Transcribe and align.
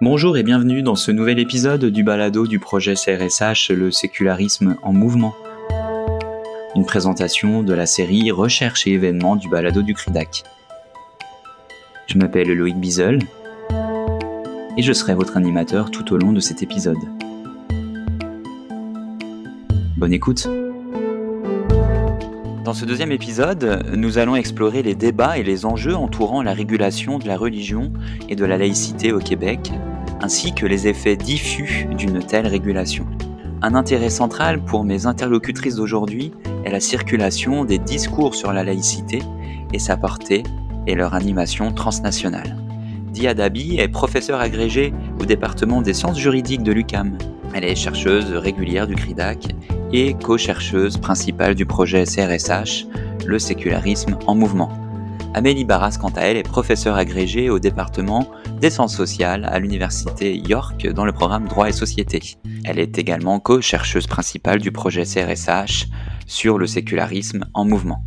Bonjour 0.00 0.36
et 0.36 0.44
bienvenue 0.44 0.82
dans 0.82 0.94
ce 0.94 1.10
nouvel 1.10 1.40
épisode 1.40 1.86
du 1.86 2.04
balado 2.04 2.46
du 2.46 2.60
projet 2.60 2.94
CRSH 2.94 3.70
Le 3.70 3.90
sécularisme 3.90 4.76
en 4.84 4.92
mouvement. 4.92 5.34
Une 6.76 6.86
présentation 6.86 7.64
de 7.64 7.74
la 7.74 7.84
série 7.84 8.30
Recherche 8.30 8.86
et 8.86 8.92
événements 8.92 9.34
du 9.34 9.48
balado 9.48 9.82
du 9.82 9.94
CRIDAC. 9.94 10.44
Je 12.06 12.16
m'appelle 12.16 12.46
Loïc 12.46 12.76
Bizel 12.76 13.18
et 14.76 14.82
je 14.82 14.92
serai 14.92 15.14
votre 15.16 15.36
animateur 15.36 15.90
tout 15.90 16.14
au 16.14 16.16
long 16.16 16.30
de 16.30 16.38
cet 16.38 16.62
épisode. 16.62 16.96
Bonne 19.96 20.12
écoute 20.12 20.46
Dans 22.64 22.72
ce 22.72 22.84
deuxième 22.84 23.10
épisode, 23.10 23.84
nous 23.96 24.18
allons 24.18 24.36
explorer 24.36 24.84
les 24.84 24.94
débats 24.94 25.38
et 25.38 25.42
les 25.42 25.66
enjeux 25.66 25.96
entourant 25.96 26.40
la 26.40 26.52
régulation 26.52 27.18
de 27.18 27.26
la 27.26 27.36
religion 27.36 27.92
et 28.28 28.36
de 28.36 28.44
la 28.44 28.58
laïcité 28.58 29.10
au 29.10 29.18
Québec, 29.18 29.72
ainsi 30.20 30.52
que 30.52 30.66
les 30.66 30.88
effets 30.88 31.16
diffus 31.16 31.86
d'une 31.96 32.20
telle 32.20 32.46
régulation. 32.46 33.06
Un 33.60 33.74
intérêt 33.74 34.10
central 34.10 34.60
pour 34.62 34.84
mes 34.84 35.06
interlocutrices 35.06 35.76
d'aujourd'hui 35.76 36.32
est 36.64 36.70
la 36.70 36.80
circulation 36.80 37.64
des 37.64 37.78
discours 37.78 38.34
sur 38.34 38.52
la 38.52 38.62
laïcité 38.62 39.20
et 39.72 39.78
sa 39.78 39.96
portée 39.96 40.44
et 40.86 40.94
leur 40.94 41.14
animation 41.14 41.72
transnationale. 41.72 42.56
Dia 43.12 43.34
Dabi 43.34 43.78
est 43.78 43.88
professeure 43.88 44.40
agrégée 44.40 44.92
au 45.20 45.24
département 45.24 45.82
des 45.82 45.94
sciences 45.94 46.18
juridiques 46.18 46.62
de 46.62 46.72
l'UCAM. 46.72 47.18
Elle 47.52 47.64
est 47.64 47.74
chercheuse 47.74 48.32
régulière 48.32 48.86
du 48.86 48.94
CRIDAC 48.94 49.54
et 49.92 50.14
co-chercheuse 50.14 50.98
principale 50.98 51.54
du 51.54 51.66
projet 51.66 52.04
CRSH, 52.04 52.86
le 53.26 53.38
sécularisme 53.38 54.18
en 54.26 54.34
mouvement. 54.34 54.70
Amélie 55.34 55.64
Barras, 55.64 55.98
quant 56.00 56.12
à 56.16 56.22
elle, 56.22 56.36
est 56.36 56.42
professeure 56.42 56.96
agrégée 56.96 57.50
au 57.50 57.58
département 57.58 58.28
des 58.60 58.70
sciences 58.70 58.96
sociales 58.96 59.44
à 59.44 59.58
l'université 59.58 60.36
York 60.36 60.88
dans 60.88 61.04
le 61.04 61.12
programme 61.12 61.46
Droit 61.46 61.68
et 61.68 61.72
Société. 61.72 62.20
Elle 62.64 62.78
est 62.78 62.98
également 62.98 63.38
co-chercheuse 63.38 64.06
principale 64.06 64.60
du 64.60 64.72
projet 64.72 65.04
CRSH 65.04 65.86
sur 66.26 66.58
le 66.58 66.66
sécularisme 66.66 67.46
en 67.54 67.64
mouvement. 67.64 68.04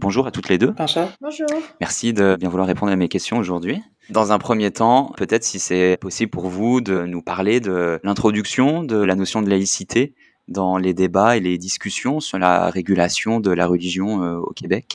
Bonjour 0.00 0.26
à 0.26 0.30
toutes 0.30 0.48
les 0.48 0.58
deux. 0.58 0.74
Bonjour. 0.76 1.08
Bonjour. 1.20 1.46
Merci 1.80 2.12
de 2.12 2.36
bien 2.38 2.48
vouloir 2.48 2.68
répondre 2.68 2.92
à 2.92 2.96
mes 2.96 3.08
questions 3.08 3.38
aujourd'hui. 3.38 3.80
Dans 4.10 4.32
un 4.32 4.38
premier 4.38 4.70
temps, 4.70 5.12
peut-être 5.16 5.44
si 5.44 5.58
c'est 5.58 5.96
possible 6.00 6.30
pour 6.30 6.48
vous 6.48 6.80
de 6.80 7.04
nous 7.04 7.22
parler 7.22 7.60
de 7.60 8.00
l'introduction 8.04 8.84
de 8.84 8.96
la 8.96 9.14
notion 9.16 9.42
de 9.42 9.50
laïcité 9.50 10.14
dans 10.48 10.76
les 10.76 10.94
débats 10.94 11.36
et 11.36 11.40
les 11.40 11.58
discussions 11.58 12.20
sur 12.20 12.38
la 12.38 12.70
régulation 12.70 13.40
de 13.40 13.50
la 13.50 13.66
religion 13.66 14.22
euh, 14.22 14.38
au 14.38 14.52
Québec. 14.52 14.94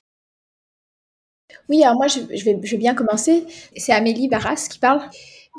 Oui, 1.69 1.83
alors 1.83 1.95
moi 1.95 2.08
je, 2.08 2.19
vais, 2.44 2.77
bien 2.77 2.95
commencer. 2.95 3.45
C'est 3.75 3.94
Amélie 3.94 4.27
Barras 4.27 4.67
qui 4.69 4.80
parle. 4.80 5.02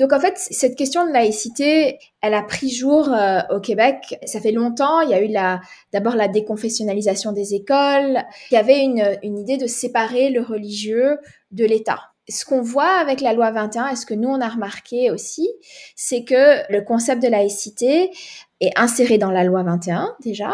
Donc 0.01 0.13
en 0.13 0.21
fait, 0.21 0.35
cette 0.37 0.77
question 0.77 1.07
de 1.07 1.13
laïcité, 1.13 1.99
elle 2.21 2.35
a 2.35 2.43
pris 2.43 2.71
jour 2.71 3.13
euh, 3.13 3.41
au 3.51 3.61
Québec. 3.61 4.19
Ça 4.27 4.41
fait 4.41 4.53
longtemps. 4.53 5.01
Il 5.01 5.11
y 5.11 5.15
a 5.15 5.23
eu 5.23 5.29
d'abord 5.93 6.15
la 6.15 6.29
déconfessionnalisation 6.29 7.33
des 7.33 7.55
écoles. 7.55 8.23
Il 8.51 8.55
y 8.55 8.57
avait 8.57 8.81
une, 8.81 9.19
une 9.25 9.39
idée 9.39 9.57
de 9.57 9.67
séparer 9.67 10.31
le 10.31 10.41
religieux 10.41 11.19
de 11.51 11.65
l'État. 11.65 12.01
Ce 12.29 12.45
qu'on 12.45 12.61
voit 12.61 12.99
avec 13.01 13.23
la 13.23 13.33
loi 13.33 13.51
21, 13.51 13.89
et 13.89 13.97
ce 13.97 14.05
que 14.05 14.15
nous 14.15 14.29
on 14.29 14.41
a 14.41 14.49
remarqué 14.49 15.11
aussi, 15.11 15.49
c'est 15.97 16.25
que 16.25 16.71
le 16.71 16.83
concept 16.83 17.23
de 17.23 17.29
laïcité 17.29 18.11
est 18.61 18.73
inséré 18.77 19.19
dans 19.19 19.31
la 19.31 19.45
loi 19.45 19.63
21 19.63 20.15
déjà, 20.23 20.53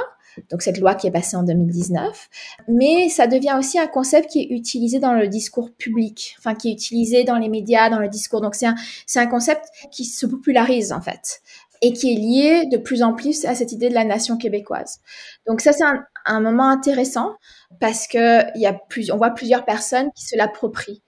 donc 0.50 0.62
cette 0.62 0.78
loi 0.78 0.94
qui 0.94 1.06
est 1.06 1.10
passée 1.10 1.36
en 1.36 1.42
2019, 1.42 2.28
mais 2.68 3.08
ça 3.08 3.26
devient 3.26 3.56
aussi 3.58 3.78
un 3.78 3.86
concept 3.86 4.30
qui 4.30 4.40
est 4.40 4.48
utilisé 4.50 4.98
dans 4.98 5.12
le 5.12 5.28
discours 5.28 5.70
public, 5.72 6.36
enfin 6.38 6.54
qui 6.54 6.70
est 6.70 6.72
utilisé 6.72 7.24
dans 7.24 7.38
les 7.38 7.48
médias, 7.48 7.90
dans 7.90 8.00
le 8.00 8.08
discours. 8.08 8.40
Donc 8.40 8.54
c'est 8.54 8.66
un, 8.66 8.74
c'est 9.06 9.20
un 9.20 9.26
concept 9.26 9.64
qui 9.90 10.04
se 10.04 10.26
popularise 10.26 10.92
en 10.92 11.00
fait 11.00 11.40
et 11.82 11.92
qui 11.92 12.12
est 12.12 12.16
lié 12.16 12.66
de 12.66 12.78
plus 12.78 13.02
en 13.02 13.12
plus 13.12 13.44
à 13.44 13.54
cette 13.54 13.72
idée 13.72 13.88
de 13.88 13.94
la 13.94 14.04
nation 14.04 14.38
québécoise. 14.38 15.00
Donc 15.46 15.60
ça 15.60 15.72
c'est 15.72 15.84
un, 15.84 16.04
un 16.24 16.40
moment 16.40 16.68
intéressant 16.68 17.36
parce 17.80 18.06
que 18.06 18.56
y 18.58 18.66
a 18.66 18.72
plus, 18.72 19.10
on 19.10 19.16
voit 19.16 19.30
plusieurs 19.30 19.64
personnes 19.64 20.10
qui 20.14 20.24
se 20.24 20.36
l'approprient. 20.36 21.02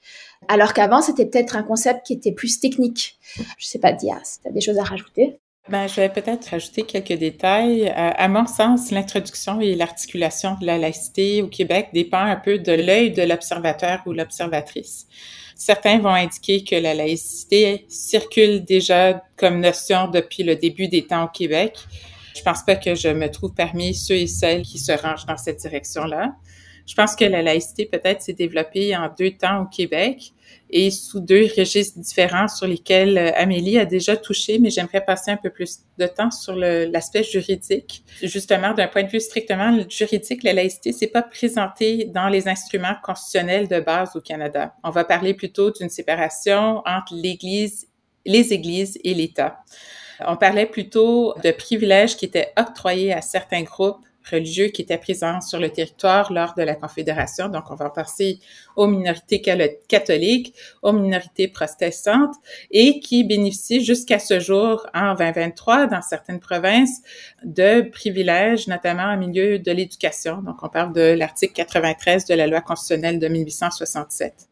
Alors 0.48 0.74
qu'avant, 0.74 1.00
c'était 1.00 1.26
peut-être 1.26 1.56
un 1.56 1.62
concept 1.62 2.06
qui 2.06 2.12
était 2.12 2.32
plus 2.32 2.60
technique. 2.60 3.18
Je 3.58 3.66
sais 3.66 3.78
pas, 3.78 3.92
Dia, 3.92 4.20
si 4.22 4.40
tu 4.40 4.48
as 4.48 4.52
des 4.52 4.60
choses 4.60 4.78
à 4.78 4.84
rajouter. 4.84 5.40
Ben, 5.68 5.88
je 5.88 5.96
vais 5.96 6.08
peut-être 6.08 6.46
rajouter 6.46 6.82
quelques 6.84 7.18
détails. 7.18 7.88
Euh, 7.88 7.92
à 8.16 8.28
mon 8.28 8.46
sens, 8.46 8.92
l'introduction 8.92 9.60
et 9.60 9.74
l'articulation 9.74 10.56
de 10.60 10.64
la 10.64 10.78
laïcité 10.78 11.42
au 11.42 11.48
Québec 11.48 11.88
dépend 11.92 12.20
un 12.20 12.36
peu 12.36 12.58
de 12.58 12.70
l'œil 12.70 13.10
de 13.10 13.22
l'observateur 13.22 14.00
ou 14.06 14.12
l'observatrice. 14.12 15.08
Certains 15.56 15.98
vont 15.98 16.14
indiquer 16.14 16.62
que 16.62 16.76
la 16.76 16.94
laïcité 16.94 17.84
circule 17.88 18.64
déjà 18.64 19.24
comme 19.36 19.58
notion 19.58 20.06
depuis 20.06 20.44
le 20.44 20.54
début 20.54 20.86
des 20.86 21.04
temps 21.04 21.24
au 21.24 21.28
Québec. 21.28 21.76
Je 22.36 22.42
pense 22.42 22.62
pas 22.62 22.76
que 22.76 22.94
je 22.94 23.08
me 23.08 23.28
trouve 23.28 23.52
parmi 23.52 23.92
ceux 23.92 24.14
et 24.14 24.26
celles 24.28 24.62
qui 24.62 24.78
se 24.78 24.92
rangent 24.92 25.26
dans 25.26 25.38
cette 25.38 25.58
direction-là. 25.58 26.36
Je 26.86 26.94
pense 26.94 27.16
que 27.16 27.24
la 27.24 27.42
laïcité 27.42 27.86
peut-être 27.86 28.22
s'est 28.22 28.32
développée 28.32 28.96
en 28.96 29.12
deux 29.18 29.32
temps 29.32 29.62
au 29.62 29.66
Québec 29.66 30.32
et 30.70 30.90
sous 30.90 31.20
deux 31.20 31.48
registres 31.56 31.98
différents 31.98 32.48
sur 32.48 32.66
lesquels 32.66 33.18
euh, 33.18 33.30
Amélie 33.34 33.78
a 33.78 33.84
déjà 33.84 34.16
touché, 34.16 34.58
mais 34.58 34.70
j'aimerais 34.70 35.04
passer 35.04 35.30
un 35.30 35.36
peu 35.36 35.50
plus 35.50 35.80
de 35.98 36.06
temps 36.06 36.30
sur 36.30 36.54
l'aspect 36.56 37.22
juridique. 37.22 38.04
Justement, 38.22 38.72
d'un 38.72 38.88
point 38.88 39.04
de 39.04 39.08
vue 39.08 39.20
strictement 39.20 39.78
juridique, 39.88 40.42
la 40.42 40.52
laïcité 40.52 40.92
s'est 40.92 41.06
pas 41.08 41.22
présentée 41.22 42.04
dans 42.06 42.28
les 42.28 42.48
instruments 42.48 42.96
constitutionnels 43.02 43.68
de 43.68 43.80
base 43.80 44.16
au 44.16 44.20
Canada. 44.20 44.74
On 44.82 44.90
va 44.90 45.04
parler 45.04 45.34
plutôt 45.34 45.70
d'une 45.70 45.88
séparation 45.88 46.82
entre 46.86 47.14
l'Église, 47.14 47.86
les 48.24 48.52
églises 48.52 48.98
et 49.04 49.14
l'État. 49.14 49.58
On 50.26 50.36
parlait 50.36 50.66
plutôt 50.66 51.34
de 51.44 51.50
privilèges 51.50 52.16
qui 52.16 52.24
étaient 52.24 52.52
octroyés 52.56 53.12
à 53.12 53.20
certains 53.20 53.62
groupes 53.62 54.04
religieux 54.30 54.68
qui 54.68 54.82
étaient 54.82 54.98
présents 54.98 55.40
sur 55.40 55.58
le 55.58 55.70
territoire 55.70 56.32
lors 56.32 56.54
de 56.54 56.62
la 56.62 56.74
Confédération. 56.74 57.48
Donc, 57.48 57.70
on 57.70 57.74
va 57.74 57.90
passer 57.90 58.38
aux 58.76 58.86
minorités 58.86 59.40
catholiques, 59.88 60.54
aux 60.82 60.92
minorités 60.92 61.48
protestantes 61.48 62.34
et 62.70 63.00
qui 63.00 63.24
bénéficient 63.24 63.84
jusqu'à 63.84 64.18
ce 64.18 64.40
jour, 64.40 64.86
en 64.94 65.14
2023, 65.14 65.86
dans 65.86 66.02
certaines 66.02 66.40
provinces, 66.40 67.00
de 67.44 67.82
privilèges, 67.82 68.68
notamment 68.68 69.14
au 69.14 69.16
milieu 69.16 69.58
de 69.58 69.72
l'éducation. 69.72 70.42
Donc, 70.42 70.62
on 70.62 70.68
parle 70.68 70.92
de 70.92 71.14
l'article 71.16 71.54
93 71.54 72.24
de 72.26 72.34
la 72.34 72.46
loi 72.46 72.60
constitutionnelle 72.60 73.18
de 73.18 73.28
1867. 73.28 74.48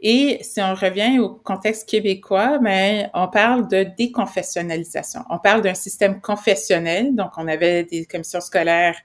Et 0.00 0.38
si 0.42 0.60
on 0.60 0.74
revient 0.74 1.18
au 1.18 1.30
contexte 1.30 1.88
québécois, 1.88 2.58
mais 2.60 3.10
on 3.14 3.28
parle 3.28 3.68
de 3.68 3.86
déconfessionnalisation. 3.96 5.22
On 5.28 5.38
parle 5.38 5.62
d'un 5.62 5.74
système 5.74 6.20
confessionnel. 6.20 7.16
Donc, 7.16 7.32
on 7.36 7.48
avait 7.48 7.82
des 7.82 8.06
commissions 8.06 8.40
scolaires 8.40 8.96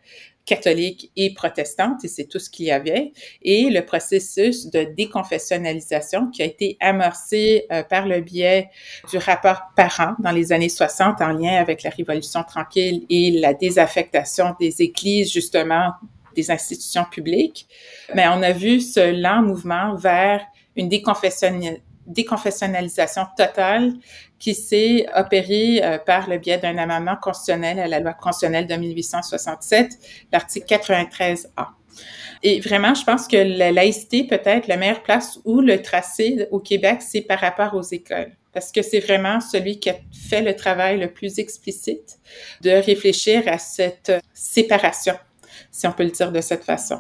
catholiques 0.45 1.11
et 1.15 1.33
protestantes, 1.33 2.03
et 2.03 2.07
c'est 2.07 2.25
tout 2.25 2.39
ce 2.39 2.49
qu'il 2.49 2.65
y 2.65 2.71
avait, 2.71 3.13
et 3.41 3.69
le 3.69 3.81
processus 3.85 4.69
de 4.69 4.83
déconfessionnalisation 4.83 6.27
qui 6.31 6.41
a 6.41 6.45
été 6.45 6.77
amorcé 6.81 7.65
euh, 7.71 7.83
par 7.83 8.07
le 8.07 8.19
biais 8.19 8.69
du 9.09 9.17
rapport 9.17 9.61
Parent 9.75 10.15
dans 10.19 10.31
les 10.31 10.51
années 10.51 10.69
60 10.69 11.21
en 11.21 11.31
lien 11.31 11.55
avec 11.55 11.83
la 11.83 11.89
Révolution 11.89 12.43
tranquille 12.43 13.05
et 13.09 13.31
la 13.31 13.53
désaffectation 13.53 14.55
des 14.59 14.81
églises, 14.81 15.31
justement, 15.31 15.91
des 16.35 16.51
institutions 16.51 17.05
publiques. 17.05 17.67
Mais 18.13 18.27
on 18.27 18.41
a 18.41 18.51
vu 18.51 18.81
ce 18.81 19.11
lent 19.21 19.41
mouvement 19.41 19.95
vers 19.95 20.45
une 20.75 20.89
déconfessionnalisation 22.07 23.23
totale 23.37 23.93
qui 24.39 24.55
s'est 24.55 25.05
opérée 25.15 25.81
euh, 25.83 25.97
par 25.97 26.29
le 26.29 26.37
biais 26.37 26.57
d'un 26.57 26.77
amendement 26.77 27.15
constitutionnel 27.15 27.79
à 27.79 27.87
la 27.87 27.99
loi 27.99 28.13
constitutionnelle 28.13 28.67
de 28.67 28.75
1867, 28.75 29.91
l'article 30.31 30.65
93A. 30.67 31.67
Et 32.41 32.59
vraiment, 32.59 32.93
je 32.93 33.03
pense 33.03 33.27
que 33.27 33.37
la 33.37 33.71
laïcité 33.71 34.25
peut 34.25 34.41
être 34.43 34.67
la 34.67 34.77
meilleure 34.77 35.03
place 35.03 35.39
où 35.45 35.61
le 35.61 35.81
tracé 35.81 36.47
au 36.51 36.59
Québec, 36.59 37.01
c'est 37.01 37.21
par 37.21 37.39
rapport 37.39 37.73
aux 37.73 37.83
écoles. 37.83 38.35
Parce 38.51 38.71
que 38.71 38.81
c'est 38.81 38.99
vraiment 38.99 39.39
celui 39.39 39.79
qui 39.79 39.89
a 39.89 39.95
fait 40.11 40.41
le 40.41 40.55
travail 40.55 40.99
le 40.99 41.11
plus 41.11 41.39
explicite 41.39 42.19
de 42.61 42.69
réfléchir 42.69 43.43
à 43.47 43.57
cette 43.57 44.11
séparation, 44.33 45.15
si 45.71 45.87
on 45.87 45.91
peut 45.91 46.03
le 46.03 46.11
dire 46.11 46.31
de 46.31 46.41
cette 46.41 46.63
façon. 46.63 46.99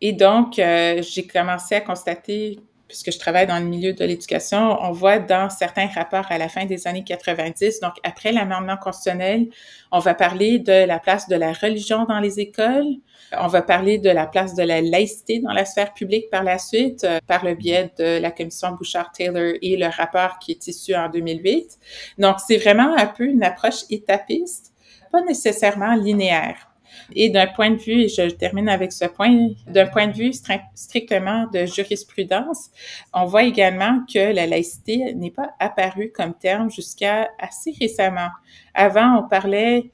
Et 0.00 0.12
donc, 0.12 0.58
euh, 0.58 1.02
j'ai 1.02 1.26
commencé 1.26 1.74
à 1.74 1.80
constater 1.80 2.58
puisque 2.88 3.12
je 3.12 3.18
travaille 3.18 3.46
dans 3.46 3.58
le 3.58 3.66
milieu 3.66 3.92
de 3.92 4.04
l'éducation, 4.04 4.78
on 4.80 4.92
voit 4.92 5.18
dans 5.18 5.50
certains 5.50 5.86
rapports 5.86 6.26
à 6.30 6.38
la 6.38 6.48
fin 6.48 6.64
des 6.64 6.86
années 6.86 7.04
90, 7.04 7.80
donc 7.80 7.94
après 8.02 8.32
l'amendement 8.32 8.76
constitutionnel, 8.76 9.48
on 9.92 9.98
va 9.98 10.14
parler 10.14 10.58
de 10.58 10.86
la 10.86 10.98
place 10.98 11.28
de 11.28 11.36
la 11.36 11.52
religion 11.52 12.04
dans 12.04 12.18
les 12.18 12.40
écoles, 12.40 12.86
on 13.32 13.46
va 13.46 13.62
parler 13.62 13.98
de 13.98 14.10
la 14.10 14.26
place 14.26 14.54
de 14.54 14.62
la 14.62 14.80
laïcité 14.80 15.40
dans 15.40 15.52
la 15.52 15.64
sphère 15.64 15.92
publique 15.92 16.30
par 16.30 16.42
la 16.42 16.58
suite, 16.58 17.04
euh, 17.04 17.18
par 17.26 17.44
le 17.44 17.54
biais 17.54 17.90
de 17.98 18.18
la 18.18 18.30
commission 18.30 18.72
Bouchard-Taylor 18.72 19.54
et 19.60 19.76
le 19.76 19.86
rapport 19.86 20.38
qui 20.38 20.52
est 20.52 20.66
issu 20.66 20.94
en 20.94 21.08
2008. 21.10 21.78
Donc, 22.16 22.36
c'est 22.46 22.56
vraiment 22.56 22.96
un 22.96 23.06
peu 23.06 23.24
une 23.24 23.42
approche 23.42 23.84
étapiste, 23.90 24.72
pas 25.12 25.22
nécessairement 25.22 25.94
linéaire. 25.94 26.67
Et 27.14 27.30
d'un 27.30 27.46
point 27.46 27.70
de 27.70 27.76
vue, 27.76 28.02
et 28.02 28.08
je 28.08 28.28
termine 28.30 28.68
avec 28.68 28.92
ce 28.92 29.04
point, 29.04 29.48
d'un 29.66 29.86
point 29.86 30.06
de 30.06 30.12
vue 30.12 30.32
strictement 30.74 31.46
de 31.52 31.66
jurisprudence, 31.66 32.70
on 33.12 33.24
voit 33.24 33.44
également 33.44 34.00
que 34.12 34.32
la 34.32 34.46
laïcité 34.46 35.14
n'est 35.14 35.30
pas 35.30 35.50
apparue 35.58 36.10
comme 36.12 36.34
terme 36.34 36.70
jusqu'à 36.70 37.28
assez 37.38 37.74
récemment. 37.80 38.28
Avant, 38.74 39.24
on 39.24 39.28
parlait 39.28 39.90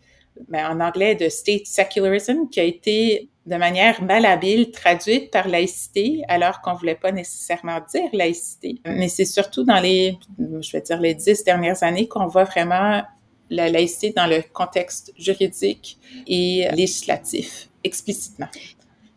ben, 0.49 0.67
en 0.69 0.81
anglais 0.81 1.14
de 1.14 1.29
state 1.29 1.67
secularism, 1.67 2.49
qui 2.50 2.61
a 2.61 2.64
été 2.64 3.29
de 3.47 3.56
manière 3.56 4.02
malhabile 4.02 4.70
traduite 4.70 5.31
par 5.31 5.49
laïcité, 5.49 6.23
alors 6.29 6.61
qu'on 6.62 6.75
voulait 6.75 6.94
pas 6.94 7.12
nécessairement 7.12 7.79
dire 7.93 8.08
laïcité. 8.12 8.81
Mais 8.87 9.08
c'est 9.08 9.26
surtout 9.26 9.64
dans 9.64 9.81
les, 9.81 10.19
je 10.38 10.73
vais 10.73 10.81
dire, 10.81 10.99
les 10.99 11.14
dix 11.14 11.44
dernières 11.44 11.82
années 11.82 12.08
qu'on 12.08 12.26
voit 12.26 12.44
vraiment 12.44 13.02
la 13.50 13.69
laïcité 13.69 14.12
dans 14.17 14.26
le 14.26 14.43
contexte 14.52 15.12
juridique 15.19 15.99
et 16.26 16.69
législatif, 16.73 17.69
explicitement. 17.82 18.49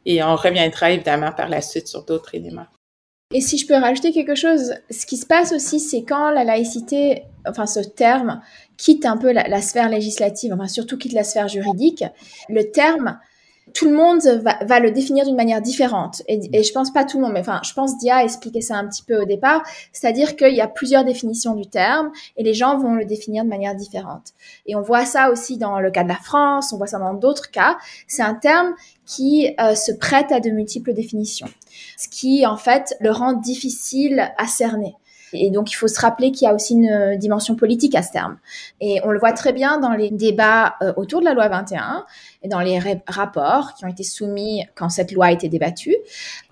Et 0.06 0.24
on 0.24 0.36
reviendra 0.36 0.92
évidemment 0.92 1.32
par 1.32 1.50
la 1.50 1.62
suite 1.62 1.88
sur 1.88 2.04
d'autres 2.04 2.36
éléments. 2.36 2.68
Et 3.34 3.42
si 3.42 3.58
je 3.58 3.68
peux 3.68 3.76
rajouter 3.76 4.14
quelque 4.14 4.36
chose, 4.36 4.76
ce 4.90 5.06
qui 5.06 5.18
se 5.18 5.26
passe 5.26 5.52
aussi, 5.52 5.82
c'est 5.82 6.04
quand 6.04 6.32
la 6.32 6.46
laïcité, 6.46 7.24
enfin 7.46 7.66
ce 7.66 7.82
terme, 7.82 8.42
quitte 8.78 9.06
un 9.06 9.18
peu 9.18 9.34
la, 9.34 9.50
la, 9.50 9.62
sphère 9.62 9.90
législative, 9.90 10.54
enfin 10.54 10.70
surtout 10.70 10.98
quitte 10.98 11.12
la 11.12 11.26
sphère 11.26 11.50
juridique, 11.50 12.06
le 12.48 12.72
terme 12.72 13.20
tout 13.74 13.90
le 13.90 13.96
monde 13.96 14.22
va, 14.22 14.80
le 14.80 14.92
définir 14.92 15.26
d'une 15.26 15.36
manière 15.36 15.62
différente. 15.62 16.22
Et, 16.28 16.40
et, 16.54 16.64
je 16.64 16.72
pense 16.72 16.92
pas 16.92 17.04
tout 17.04 17.18
le 17.18 17.24
monde, 17.24 17.34
mais 17.34 17.42
enfin, 17.42 17.60
je 17.64 17.74
pense 17.74 17.98
Dia 17.98 18.18
a 18.18 18.24
expliqué 18.24 18.62
ça 18.62 18.76
un 18.76 18.88
petit 18.88 19.04
peu 19.04 19.22
au 19.22 19.26
départ. 19.26 19.64
C'est-à-dire 19.92 20.36
qu'il 20.36 20.56
y 20.56 20.62
a 20.62 20.68
plusieurs 20.68 21.04
définitions 21.04 21.54
du 21.54 21.68
terme 21.68 22.12
et 22.38 22.44
les 22.44 22.54
gens 22.54 22.78
vont 22.78 22.96
le 22.96 23.06
définir 23.06 23.44
de 23.44 23.50
manière 23.50 23.76
différente. 23.76 24.34
Et 24.66 24.76
on 24.76 24.82
voit 24.82 25.06
ça 25.06 25.32
aussi 25.32 25.58
dans 25.58 25.80
le 25.80 25.92
cas 25.92 26.04
de 26.04 26.10
la 26.10 26.16
France, 26.16 26.74
on 26.74 26.78
voit 26.78 26.88
ça 26.88 27.00
dans 27.00 27.14
d'autres 27.14 27.52
cas. 27.52 27.78
C'est 28.08 28.24
un 28.24 28.36
terme 28.36 28.74
qui 29.06 29.54
euh, 29.60 29.76
se 29.76 29.92
prête 29.92 30.32
à 30.32 30.40
de 30.40 30.50
multiples 30.50 30.94
définitions, 30.94 31.48
ce 31.98 32.08
qui 32.08 32.46
en 32.46 32.58
fait 32.58 32.96
le 33.00 33.12
rend 33.12 33.34
difficile 33.34 34.34
à 34.38 34.48
cerner. 34.48 34.96
Et 35.34 35.50
donc, 35.52 35.72
il 35.72 35.76
faut 35.76 35.88
se 35.88 36.00
rappeler 36.00 36.32
qu'il 36.32 36.48
y 36.48 36.50
a 36.50 36.54
aussi 36.54 36.74
une 36.74 36.90
euh, 36.90 37.16
dimension 37.18 37.56
politique 37.56 37.96
à 37.96 38.02
ce 38.02 38.12
terme. 38.12 38.38
Et 38.82 39.00
on 39.04 39.12
le 39.12 39.20
voit 39.20 39.34
très 39.34 39.54
bien 39.54 39.80
dans 39.80 39.94
les 39.94 40.10
débats 40.10 40.76
euh, 40.82 40.94
autour 40.96 41.20
de 41.20 41.26
la 41.26 41.34
loi 41.34 41.48
21 41.48 42.06
et 42.44 42.48
dans 42.48 42.60
les 42.60 42.80
rapports 43.08 43.74
qui 43.76 43.86
ont 43.86 43.88
été 43.88 44.04
soumis 44.04 44.64
quand 44.76 44.90
cette 44.90 45.12
loi 45.12 45.28
a 45.28 45.32
été 45.32 45.50
débattue. 45.50 45.96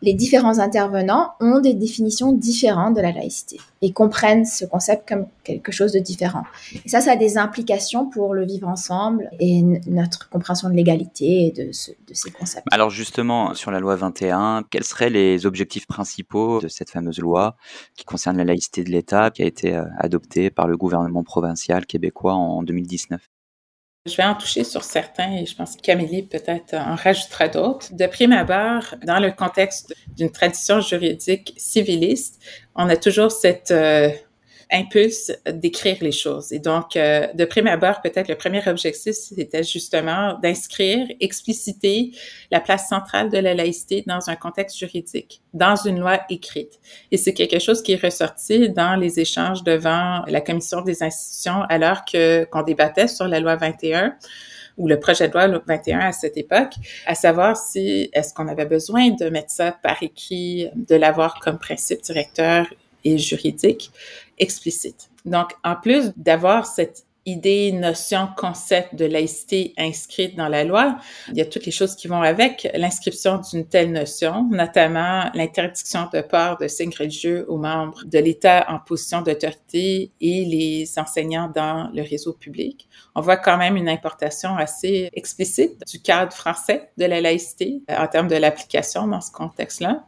Les 0.02 0.14
différents 0.14 0.60
intervenants 0.60 1.34
ont 1.40 1.60
des 1.60 1.74
définitions 1.74 2.32
différentes 2.34 2.96
de 2.96 3.02
la 3.02 3.12
laïcité 3.12 3.60
et 3.82 3.92
comprennent 3.92 4.46
ce 4.46 4.66
concept 4.66 5.08
comme 5.08 5.28
quelque 5.44 5.72
chose 5.72 5.92
de 5.92 6.00
différent. 6.00 6.44
Et 6.84 6.90
ça, 6.90 7.02
ça 7.02 7.12
a 7.12 7.16
des 7.16 7.38
implications 7.38 8.10
pour 8.10 8.34
le 8.34 8.46
vivre 8.46 8.68
ensemble 8.68 9.30
et 9.40 9.62
notre 9.88 10.30
compréhension 10.30 10.70
de 10.70 10.74
l'égalité 10.74 11.48
et 11.48 11.52
de, 11.52 11.68
de 11.68 12.14
ces 12.14 12.32
concepts. 12.32 12.66
Alors 12.72 12.90
justement, 12.90 13.54
sur 13.54 13.72
la 13.72 13.80
loi 13.80 13.96
21, 13.96 14.64
quels 14.70 14.84
seraient 14.84 15.10
les 15.10 15.46
objectifs 15.46 15.88
principaux 15.88 16.60
de 16.62 16.68
cette 16.68 16.90
fameuse 16.90 17.20
loi 17.20 17.56
qui 17.96 18.06
concerne 18.06 18.38
la 18.38 18.44
laïcité? 18.44 18.65
De 18.72 18.90
l'État 18.90 19.32
qui 19.32 19.44
a 19.44 19.46
été 19.46 19.76
euh, 19.76 19.86
adoptée 19.98 20.50
par 20.50 20.68
le 20.68 20.78
gouvernement 20.78 21.24
provincial 21.24 21.86
québécois 21.86 22.34
en 22.34 22.64
2019 22.64 23.22
je 24.06 24.16
vais 24.18 24.24
en 24.24 24.36
toucher 24.36 24.64
sur 24.64 24.84
certains 24.84 25.32
et 25.32 25.48
je 25.48 25.56
pense 25.56 25.76
qu'Amélie 25.78 26.22
peut-être 26.22 26.76
en 26.76 26.94
rajoutera 26.96 27.48
d'autres. 27.48 27.92
De 27.92 28.06
prime 28.06 28.34
abord, 28.34 28.94
dans 29.04 29.20
le 29.20 29.32
contexte 29.32 29.96
d'une 30.16 30.32
tradition 30.32 30.80
juridique 30.80 31.56
civiliste, 31.58 32.40
on 32.76 32.88
a 32.88 32.98
toujours 32.98 33.32
cette 33.32 33.72
euh, 33.72 34.10
impulse 34.72 35.32
d'écrire 35.48 35.98
les 36.02 36.12
choses. 36.12 36.52
Et 36.52 36.60
donc, 36.60 36.96
euh, 36.96 37.28
de 37.34 37.46
prime 37.46 37.68
abord, 37.68 38.02
peut-être 38.02 38.28
le 38.28 38.36
premier 38.36 38.68
objectif, 38.68 39.14
c'était 39.14 39.64
justement 39.64 40.40
d'inscrire, 40.42 41.08
expliciter 41.20 42.12
la 42.52 42.60
place 42.60 42.90
centrale 42.90 43.30
de 43.30 43.38
la 43.38 43.54
laïcité 43.54 44.04
dans 44.08 44.30
un 44.30 44.36
contexte 44.36 44.78
juridique, 44.78 45.42
dans 45.54 45.76
une 45.76 46.00
loi 46.00 46.20
écrite. 46.30 46.80
Et 47.12 47.18
c'est 47.18 47.34
quelque 47.34 47.60
chose 47.60 47.82
qui 47.82 47.94
est 47.94 48.04
ressorti 48.04 48.70
dans 48.70 48.96
les 48.96 49.20
échanges 49.20 49.64
devant 49.64 50.24
la 50.28 50.42
Commission 50.42 50.82
des 50.82 51.04
institutions 51.04 51.64
alors 51.70 52.06
que 52.06 52.46
qu'on 52.46 52.64
débattait 52.64 53.08
sur 53.08 53.28
la 53.28 53.40
loi 53.40 53.56
21 53.56 54.16
ou 54.78 54.88
le 54.88 55.00
projet 55.00 55.28
de 55.28 55.34
loi 55.34 55.48
21 55.66 56.00
à 56.00 56.12
cette 56.12 56.38
époque, 56.38 56.74
à 57.06 57.16
savoir 57.16 57.56
si 57.56 58.10
est-ce 58.14 58.34
qu'on 58.34 58.48
avait 58.48 58.66
besoin 58.66 59.12
de 59.12 59.30
mettre 59.30 59.52
ça 59.52 59.72
par 59.72 60.02
écrit, 60.04 60.70
de 60.76 60.96
l'avoir 60.96 61.40
comme 61.40 61.60
principe 61.60 62.02
directeur 62.02 62.68
et 63.06 63.18
juridique 63.18 63.92
explicite. 64.38 65.10
Donc, 65.24 65.54
en 65.64 65.76
plus 65.76 66.12
d'avoir 66.18 66.68
cette 66.68 67.06
idée, 67.26 67.72
notion, 67.72 68.30
concept 68.38 68.94
de 68.96 69.06
laïcité 69.06 69.74
inscrite 69.78 70.36
dans 70.36 70.48
la 70.48 70.64
loi, 70.64 70.98
il 71.30 71.38
y 71.38 71.42
a 71.42 71.46
toutes 71.46 71.66
les 71.66 71.72
choses 71.72 71.96
qui 71.96 72.08
vont 72.08 72.22
avec 72.22 72.70
l'inscription 72.76 73.42
d'une 73.52 73.68
telle 73.68 73.92
notion, 73.92 74.48
notamment 74.52 75.32
l'interdiction 75.34 76.08
de 76.14 76.22
port 76.22 76.58
de 76.58 76.68
signes 76.68 76.94
religieux 76.98 77.46
aux 77.48 77.58
membres 77.58 78.04
de 78.06 78.20
l'État 78.20 78.66
en 78.70 78.78
position 78.78 79.22
d'autorité 79.22 80.12
et 80.22 80.46
les 80.46 80.88
enseignants 81.00 81.52
dans 81.54 81.90
le 81.94 82.04
réseau 82.04 82.34
public. 82.34 82.88
On 83.16 83.22
voit 83.22 83.38
quand 83.38 83.58
même 83.58 83.76
une 83.76 83.90
importation 83.90 84.56
assez 84.56 85.10
explicite 85.14 85.82
du 85.88 86.02
cadre 86.02 86.32
français 86.32 86.92
de 86.98 87.06
la 87.06 87.22
laïcité 87.22 87.82
en 87.90 88.08
termes 88.08 88.28
de 88.28 88.36
l'application 88.36 89.08
dans 89.08 89.22
ce 89.22 89.32
contexte-là 89.32 90.06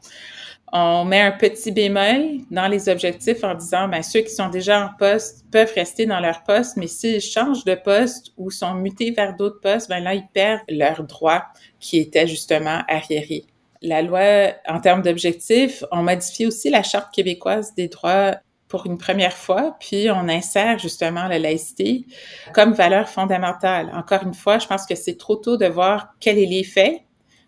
on 0.74 1.06
met 1.06 1.22
un 1.22 1.32
petit 1.32 1.72
bémol 1.72 2.40
dans 2.52 2.68
les 2.68 2.90
objectifs 2.90 3.44
en 3.44 3.56
disant, 3.56 3.88
ben, 3.88 4.04
ceux 4.04 4.20
qui 4.22 4.32
sont 4.32 4.50
déjà 4.50 4.86
en 4.86 4.90
poste 4.98 5.46
peuvent 5.52 5.72
rester 5.74 6.06
dans 6.06 6.20
leur 6.20 6.44
poste, 6.44 6.76
mais 6.76 6.88
s'ils 6.88 7.22
changent 7.22 7.64
de 7.64 7.76
poste 7.76 8.34
ou 8.38 8.52
sont 8.52 8.74
mutés 8.74 9.12
vers 9.12 9.36
d'autres 9.36 9.62
postes, 9.62 9.90
ben 9.90 10.04
là, 10.04 10.14
ils 10.14 10.28
perdent 10.34 10.62
leurs 10.68 11.04
droits 11.04 11.46
qui 11.80 11.98
étaient 12.00 12.28
justement 12.28 12.82
arriérés. 12.90 13.46
La 13.82 14.02
loi, 14.02 14.54
en 14.68 14.80
termes 14.82 15.04
d'objectifs, 15.04 15.84
on 15.92 16.04
modifie 16.04 16.46
aussi 16.46 16.70
la 16.70 16.84
Charte 16.84 17.14
québécoise 17.14 17.74
des 17.76 17.88
droits 17.88 18.36
pour 18.68 18.86
une 18.86 18.98
première 18.98 19.34
fois, 19.34 19.78
puis 19.80 20.10
on 20.12 20.28
insère 20.28 20.78
justement 20.80 21.28
la 21.28 21.40
laïcité 21.40 22.06
comme 22.54 22.74
valeur 22.74 23.08
fondamentale. 23.08 23.90
Encore 23.94 24.24
une 24.24 24.34
fois, 24.34 24.60
je 24.60 24.68
pense 24.68 24.86
que 24.86 24.96
c'est 24.96 25.18
trop 25.18 25.38
tôt 25.38 25.56
de 25.56 25.68
voir 25.68 26.16
quel 26.20 26.38
est 26.38 26.46
l'effet 26.46 27.07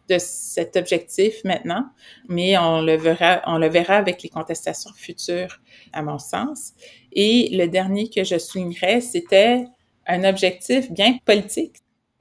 de 0.10 0.18
cet 0.20 0.76
objectif 0.76 1.44
maintenant, 1.44 1.86
mais 2.28 2.58
on 2.58 2.82
le 2.82 2.96
verra, 2.96 3.42
on 3.46 3.58
le 3.58 3.68
verra 3.68 3.96
avec 3.96 4.24
les 4.24 4.30
contestations 4.30 4.92
futures, 4.96 5.60
à 5.94 6.02
mon 6.02 6.20
sens. 6.20 6.74
Et 7.14 7.50
le 7.52 7.68
dernier 7.68 8.10
que 8.10 8.24
je 8.24 8.38
soulignerais, 8.38 9.02
c'était 9.02 9.66
un 10.08 10.24
objectif 10.24 10.92
bien 10.92 11.18
politique, 11.26 11.78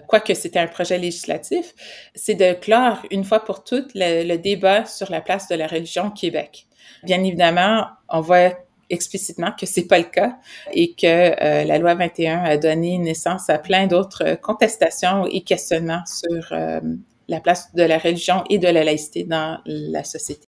quoique 0.06 0.34
c'était 0.34 0.58
un 0.58 0.66
projet 0.66 0.98
législatif, 0.98 1.74
c'est 2.14 2.34
de 2.34 2.52
clore 2.52 3.02
une 3.10 3.24
fois 3.24 3.44
pour 3.44 3.64
toutes 3.64 3.92
le, 3.94 4.36
débat 4.36 4.84
sur 4.84 5.10
la 5.10 5.20
place 5.20 5.48
de 5.48 5.54
la 5.54 5.66
religion 5.66 6.08
au 6.08 6.10
Québec. 6.10 6.66
Bien 7.04 7.22
évidemment, 7.22 7.86
on 8.08 8.20
voit 8.20 8.52
explicitement 8.90 9.52
que 9.58 9.66
c'est 9.66 9.86
pas 9.86 9.98
le 9.98 10.04
cas 10.04 10.38
et 10.72 10.94
que 10.94 11.06
euh, 11.06 11.64
la 11.64 11.78
loi 11.78 11.94
21 11.94 12.42
a 12.44 12.56
donné 12.56 12.96
naissance 12.98 13.50
à 13.50 13.58
plein 13.58 13.86
d'autres 13.86 14.34
contestations 14.40 15.26
et 15.26 15.42
questionnements 15.42 16.04
sur 16.06 16.52
euh, 16.52 16.80
la 17.28 17.40
place 17.40 17.74
de 17.74 17.82
la 17.82 17.98
religion 17.98 18.44
et 18.50 18.58
de 18.58 18.68
la 18.68 18.84
laïcité 18.84 19.24
dans 19.24 19.58
la 19.66 20.04
société. 20.04 20.48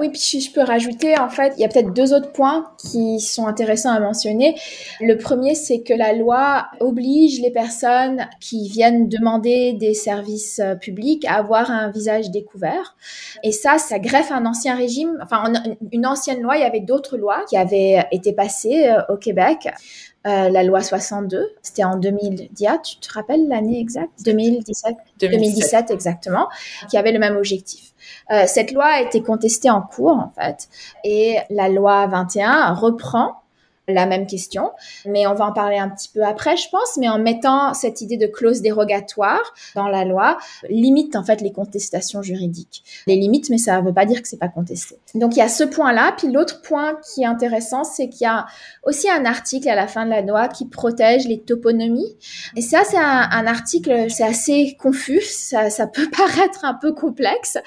Oui, 0.00 0.10
puis 0.10 0.20
si 0.20 0.40
je 0.40 0.52
peux 0.52 0.62
rajouter, 0.62 1.18
en 1.18 1.28
fait, 1.28 1.54
il 1.56 1.60
y 1.60 1.64
a 1.64 1.68
peut-être 1.68 1.92
deux 1.92 2.14
autres 2.14 2.30
points 2.30 2.70
qui 2.78 3.18
sont 3.18 3.48
intéressants 3.48 3.90
à 3.90 3.98
mentionner. 3.98 4.54
Le 5.00 5.16
premier, 5.18 5.56
c'est 5.56 5.80
que 5.80 5.92
la 5.92 6.12
loi 6.12 6.68
oblige 6.78 7.40
les 7.40 7.50
personnes 7.50 8.28
qui 8.40 8.68
viennent 8.68 9.08
demander 9.08 9.72
des 9.72 9.94
services 9.94 10.60
euh, 10.60 10.76
publics 10.76 11.24
à 11.24 11.34
avoir 11.34 11.72
un 11.72 11.90
visage 11.90 12.30
découvert. 12.30 12.96
Et 13.42 13.50
ça, 13.50 13.78
ça 13.78 13.98
greffe 13.98 14.30
un 14.30 14.46
ancien 14.46 14.76
régime, 14.76 15.18
enfin, 15.20 15.52
une 15.90 16.06
ancienne 16.06 16.42
loi. 16.42 16.56
Il 16.56 16.60
y 16.60 16.64
avait 16.64 16.78
d'autres 16.78 17.16
lois 17.16 17.44
qui 17.48 17.56
avaient 17.56 18.06
été 18.12 18.32
passées 18.32 18.86
euh, 18.86 19.02
au 19.08 19.16
Québec 19.16 19.68
euh, 20.28 20.48
la 20.50 20.62
loi 20.62 20.82
62. 20.82 21.54
C'était 21.62 21.84
en 21.84 21.96
2000. 21.96 22.48
Dia, 22.52 22.78
tu 22.78 22.96
te 22.96 23.12
rappelles 23.12 23.48
l'année 23.48 23.80
exacte? 23.80 24.10
2017, 24.24 24.96
2017. 25.20 25.90
exactement, 25.90 26.48
qui 26.90 26.98
avait 26.98 27.12
le 27.12 27.18
même 27.18 27.36
objectif. 27.36 27.92
Euh, 28.30 28.44
cette 28.46 28.72
loi 28.72 28.86
a 28.86 29.00
été 29.00 29.22
contestée 29.22 29.70
en 29.70 29.80
cours 29.82 30.16
en 30.16 30.32
fait, 30.38 30.68
et 31.04 31.36
la 31.50 31.68
loi 31.68 32.06
21 32.06 32.74
reprend 32.74 33.42
la 33.88 34.06
même 34.06 34.26
question, 34.26 34.70
mais 35.06 35.26
on 35.26 35.34
va 35.34 35.46
en 35.46 35.52
parler 35.52 35.78
un 35.78 35.88
petit 35.88 36.08
peu 36.08 36.24
après, 36.24 36.56
je 36.56 36.68
pense, 36.70 36.96
mais 36.98 37.08
en 37.08 37.18
mettant 37.18 37.74
cette 37.74 38.00
idée 38.00 38.16
de 38.16 38.26
clause 38.26 38.60
dérogatoire 38.60 39.54
dans 39.74 39.88
la 39.88 40.04
loi, 40.04 40.38
limite 40.68 41.16
en 41.16 41.24
fait 41.24 41.40
les 41.40 41.52
contestations 41.52 42.22
juridiques. 42.22 42.82
Les 43.06 43.16
limites, 43.16 43.50
mais 43.50 43.58
ça 43.58 43.80
ne 43.80 43.86
veut 43.86 43.94
pas 43.94 44.06
dire 44.06 44.22
que 44.22 44.28
c'est 44.28 44.38
pas 44.38 44.48
contesté. 44.48 44.96
Donc 45.14 45.36
il 45.36 45.38
y 45.38 45.42
a 45.42 45.48
ce 45.48 45.64
point-là, 45.64 46.14
puis 46.16 46.30
l'autre 46.30 46.62
point 46.62 46.98
qui 47.14 47.22
est 47.22 47.26
intéressant, 47.26 47.84
c'est 47.84 48.08
qu'il 48.08 48.22
y 48.22 48.26
a 48.26 48.46
aussi 48.84 49.08
un 49.10 49.24
article 49.24 49.68
à 49.68 49.74
la 49.74 49.86
fin 49.86 50.04
de 50.04 50.10
la 50.10 50.20
loi 50.20 50.48
qui 50.48 50.66
protège 50.66 51.26
les 51.26 51.40
toponymies. 51.40 52.16
Et 52.56 52.60
ça, 52.60 52.82
c'est 52.84 52.98
un, 52.98 53.46
article, 53.46 54.10
c'est 54.10 54.24
assez 54.24 54.76
confus, 54.78 55.22
ça, 55.22 55.70
ça 55.70 55.86
peut 55.86 56.08
paraître 56.16 56.64
un 56.64 56.74
peu 56.74 56.92
complexe. 56.92 57.58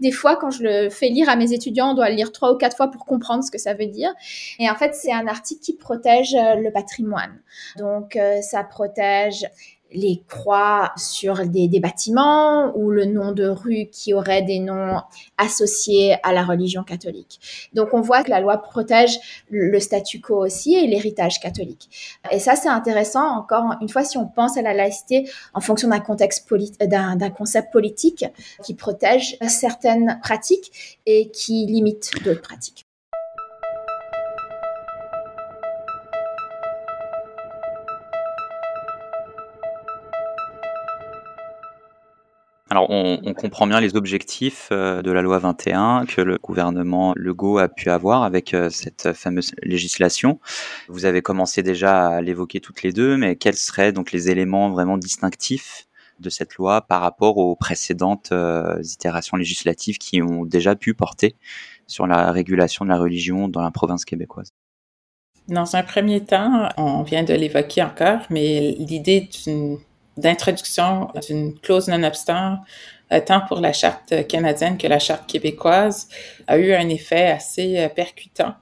Des 0.00 0.12
fois, 0.12 0.36
quand 0.36 0.50
je 0.50 0.62
le 0.62 0.90
fais 0.90 1.08
lire 1.08 1.28
à 1.28 1.36
mes 1.36 1.52
étudiants, 1.52 1.92
on 1.92 1.94
doit 1.94 2.10
le 2.10 2.16
lire 2.16 2.32
trois 2.32 2.52
ou 2.52 2.56
quatre 2.56 2.76
fois 2.76 2.88
pour 2.88 3.04
comprendre 3.04 3.42
ce 3.44 3.50
que 3.50 3.58
ça 3.58 3.74
veut 3.74 3.86
dire. 3.86 4.12
Et 4.58 4.68
en 4.68 4.74
fait, 4.74 4.94
c'est 4.94 5.12
un 5.12 5.26
article 5.26 5.60
qui 5.60 5.69
protège 5.74 6.34
euh, 6.34 6.54
le 6.56 6.70
patrimoine. 6.72 7.40
Donc, 7.76 8.16
euh, 8.16 8.40
ça 8.42 8.64
protège 8.64 9.46
les 9.92 10.22
croix 10.28 10.92
sur 10.96 11.46
des, 11.46 11.68
bâtiments 11.80 12.72
ou 12.76 12.90
le 12.90 13.06
nom 13.06 13.32
de 13.32 13.46
rue 13.46 13.86
qui 13.90 14.12
aurait 14.12 14.42
des 14.42 14.58
noms 14.58 15.00
associés 15.38 16.16
à 16.22 16.32
la 16.32 16.44
religion 16.44 16.84
catholique. 16.84 17.68
Donc 17.72 17.94
on 17.94 18.00
voit 18.00 18.22
que 18.22 18.30
la 18.30 18.40
loi 18.40 18.58
protège 18.58 19.18
le 19.48 19.78
statu 19.80 20.20
quo 20.20 20.44
aussi 20.44 20.74
et 20.74 20.86
l'héritage 20.86 21.40
catholique. 21.40 22.18
Et 22.30 22.38
ça 22.38 22.54
c'est 22.56 22.68
intéressant 22.68 23.26
encore 23.26 23.74
une 23.80 23.88
fois 23.88 24.04
si 24.04 24.18
on 24.18 24.26
pense 24.26 24.56
à 24.56 24.62
la 24.62 24.74
laïcité 24.74 25.28
en 25.54 25.60
fonction 25.60 25.88
d'un 25.88 26.00
contexte 26.00 26.46
d'un 26.80 27.30
concept 27.30 27.72
politique 27.72 28.24
qui 28.62 28.74
protège 28.74 29.36
certaines 29.48 30.18
pratiques 30.22 30.98
et 31.06 31.30
qui 31.30 31.66
limite 31.66 32.10
d'autres 32.24 32.42
pratiques. 32.42 32.89
Alors, 42.72 42.88
on, 42.88 43.34
comprend 43.34 43.66
bien 43.66 43.80
les 43.80 43.96
objectifs 43.96 44.68
euh, 44.70 45.02
de 45.02 45.10
la 45.10 45.22
loi 45.22 45.40
21 45.40 46.06
que 46.06 46.20
le 46.20 46.38
gouvernement 46.38 47.12
Legault 47.16 47.58
a 47.58 47.68
pu 47.68 47.90
avoir 47.90 48.22
avec 48.22 48.54
euh, 48.54 48.70
cette 48.70 49.12
fameuse 49.12 49.50
législation. 49.64 50.38
Vous 50.88 51.04
avez 51.04 51.20
commencé 51.20 51.64
déjà 51.64 52.06
à 52.06 52.20
l'évoquer 52.20 52.60
toutes 52.60 52.84
les 52.84 52.92
deux, 52.92 53.16
mais 53.16 53.34
quels 53.34 53.56
seraient 53.56 53.90
donc 53.90 54.12
les 54.12 54.30
éléments 54.30 54.70
vraiment 54.70 54.98
distinctifs 54.98 55.88
de 56.20 56.30
cette 56.30 56.54
loi 56.54 56.82
par 56.82 57.00
rapport 57.00 57.38
aux 57.38 57.56
précédentes 57.56 58.30
euh, 58.30 58.80
itérations 58.84 59.36
législatives 59.36 59.98
qui 59.98 60.22
ont 60.22 60.44
déjà 60.44 60.76
pu 60.76 60.94
porter 60.94 61.34
sur 61.88 62.06
la 62.06 62.30
régulation 62.30 62.84
de 62.84 62.90
la 62.90 62.98
religion 62.98 63.48
dans 63.48 63.62
la 63.62 63.72
province 63.72 64.04
québécoise? 64.04 64.52
Dans 65.48 65.74
un 65.74 65.82
premier 65.82 66.24
temps, 66.24 66.68
on 66.76 67.02
vient 67.02 67.24
de 67.24 67.34
l'évoquer 67.34 67.82
encore, 67.82 68.20
mais 68.30 68.76
l'idée 68.78 69.28
d'une 69.44 69.78
d'introduction 70.20 71.08
d'une 71.26 71.58
clause 71.58 71.88
non-obstant, 71.88 72.58
euh, 73.12 73.20
tant 73.20 73.40
pour 73.46 73.60
la 73.60 73.72
charte 73.72 74.26
canadienne 74.28 74.78
que 74.78 74.86
la 74.86 74.98
charte 74.98 75.26
québécoise, 75.26 76.08
a 76.46 76.58
eu 76.58 76.72
un 76.72 76.88
effet 76.88 77.26
assez 77.26 77.78
euh, 77.78 77.88
percutant 77.88 78.54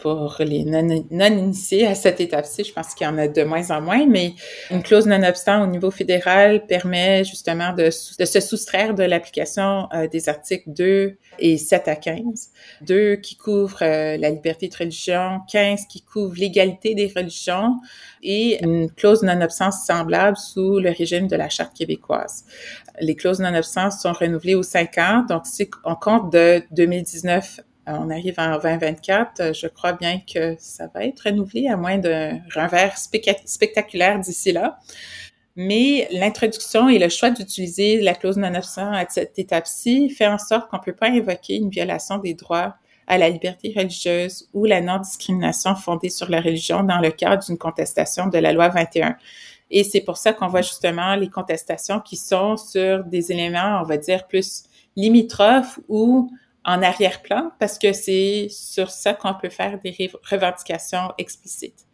pour 0.00 0.36
les 0.40 0.64
non-initiés 0.64 1.86
à 1.86 1.94
cette 1.94 2.20
étape-ci. 2.20 2.64
Je 2.64 2.72
pense 2.72 2.94
qu'il 2.94 3.06
y 3.06 3.10
en 3.10 3.18
a 3.18 3.28
de 3.28 3.42
moins 3.42 3.70
en 3.70 3.80
moins, 3.80 4.06
mais 4.06 4.34
une 4.70 4.82
clause 4.82 5.06
non-obstant 5.06 5.62
au 5.62 5.66
niveau 5.66 5.90
fédéral 5.90 6.66
permet 6.66 7.24
justement 7.24 7.72
de, 7.72 7.90
se 7.90 8.40
soustraire 8.40 8.94
de 8.94 9.02
l'application 9.02 9.88
euh, 9.92 10.08
des 10.08 10.28
articles 10.28 10.68
2 10.68 11.16
et 11.38 11.56
7 11.56 11.88
à 11.88 11.96
15. 11.96 12.50
2 12.82 13.16
qui 13.16 13.36
couvrent 13.36 13.82
euh, 13.82 14.16
la 14.16 14.30
liberté 14.30 14.68
de 14.68 14.76
religion, 14.76 15.40
15 15.50 15.86
qui 15.86 16.02
couvrent 16.02 16.36
l'égalité 16.36 16.94
des 16.94 17.12
religions 17.14 17.76
et 18.22 18.62
une 18.64 18.90
clause 18.90 19.22
non-obstance 19.22 19.84
semblable 19.86 20.36
sous 20.36 20.78
le 20.78 20.90
régime 20.90 21.28
de 21.28 21.36
la 21.36 21.48
Charte 21.48 21.74
québécoise. 21.74 22.44
Les 23.00 23.16
clauses 23.16 23.40
non-obstance 23.40 24.00
sont 24.00 24.12
renouvelées 24.12 24.54
aux 24.54 24.62
5 24.62 24.98
ans, 24.98 25.26
donc 25.28 25.44
on 25.84 25.94
compte 25.94 26.32
de 26.32 26.62
2019 26.72 27.60
euh, 27.60 27.62
on 27.98 28.10
arrive 28.10 28.34
en 28.38 28.58
2024. 28.58 29.40
Euh, 29.40 29.52
je 29.52 29.66
crois 29.66 29.92
bien 29.92 30.20
que 30.20 30.54
ça 30.58 30.88
va 30.94 31.04
être 31.04 31.20
renouvelé, 31.20 31.68
à 31.68 31.76
moins 31.76 31.98
d'un 31.98 32.40
revers 32.54 32.96
spectaculaire 32.98 34.18
d'ici 34.18 34.52
là. 34.52 34.78
Mais 35.56 36.08
l'introduction 36.12 36.88
et 36.88 36.98
le 36.98 37.08
choix 37.08 37.30
d'utiliser 37.30 38.00
la 38.00 38.14
clause 38.14 38.36
900 38.36 38.92
à 38.92 39.04
cette 39.08 39.38
étape-ci 39.38 40.10
fait 40.10 40.26
en 40.26 40.38
sorte 40.38 40.70
qu'on 40.70 40.78
ne 40.78 40.82
peut 40.82 40.94
pas 40.94 41.08
invoquer 41.08 41.56
une 41.56 41.70
violation 41.70 42.18
des 42.18 42.34
droits 42.34 42.76
à 43.06 43.18
la 43.18 43.28
liberté 43.28 43.72
religieuse 43.76 44.48
ou 44.54 44.64
la 44.64 44.80
non-discrimination 44.80 45.74
fondée 45.74 46.10
sur 46.10 46.30
la 46.30 46.40
religion 46.40 46.84
dans 46.84 47.00
le 47.00 47.10
cadre 47.10 47.44
d'une 47.44 47.58
contestation 47.58 48.28
de 48.28 48.38
la 48.38 48.52
loi 48.52 48.68
21. 48.68 49.16
Et 49.70 49.84
c'est 49.84 50.00
pour 50.00 50.16
ça 50.16 50.32
qu'on 50.32 50.46
voit 50.46 50.62
justement 50.62 51.14
les 51.16 51.28
contestations 51.28 52.00
qui 52.00 52.16
sont 52.16 52.56
sur 52.56 53.04
des 53.04 53.32
éléments, 53.32 53.80
on 53.82 53.84
va 53.84 53.96
dire, 53.96 54.26
plus 54.26 54.64
limitrophes 54.96 55.78
ou 55.88 56.30
en 56.64 56.82
arrière-plan 56.82 57.52
parce 57.58 57.78
que 57.78 57.92
c'est 57.92 58.48
sur 58.50 58.90
ça 58.90 59.14
qu'on 59.14 59.34
peut 59.34 59.48
faire 59.48 59.78
des 59.78 60.10
revendications 60.30 61.12
explicites. 61.16 61.86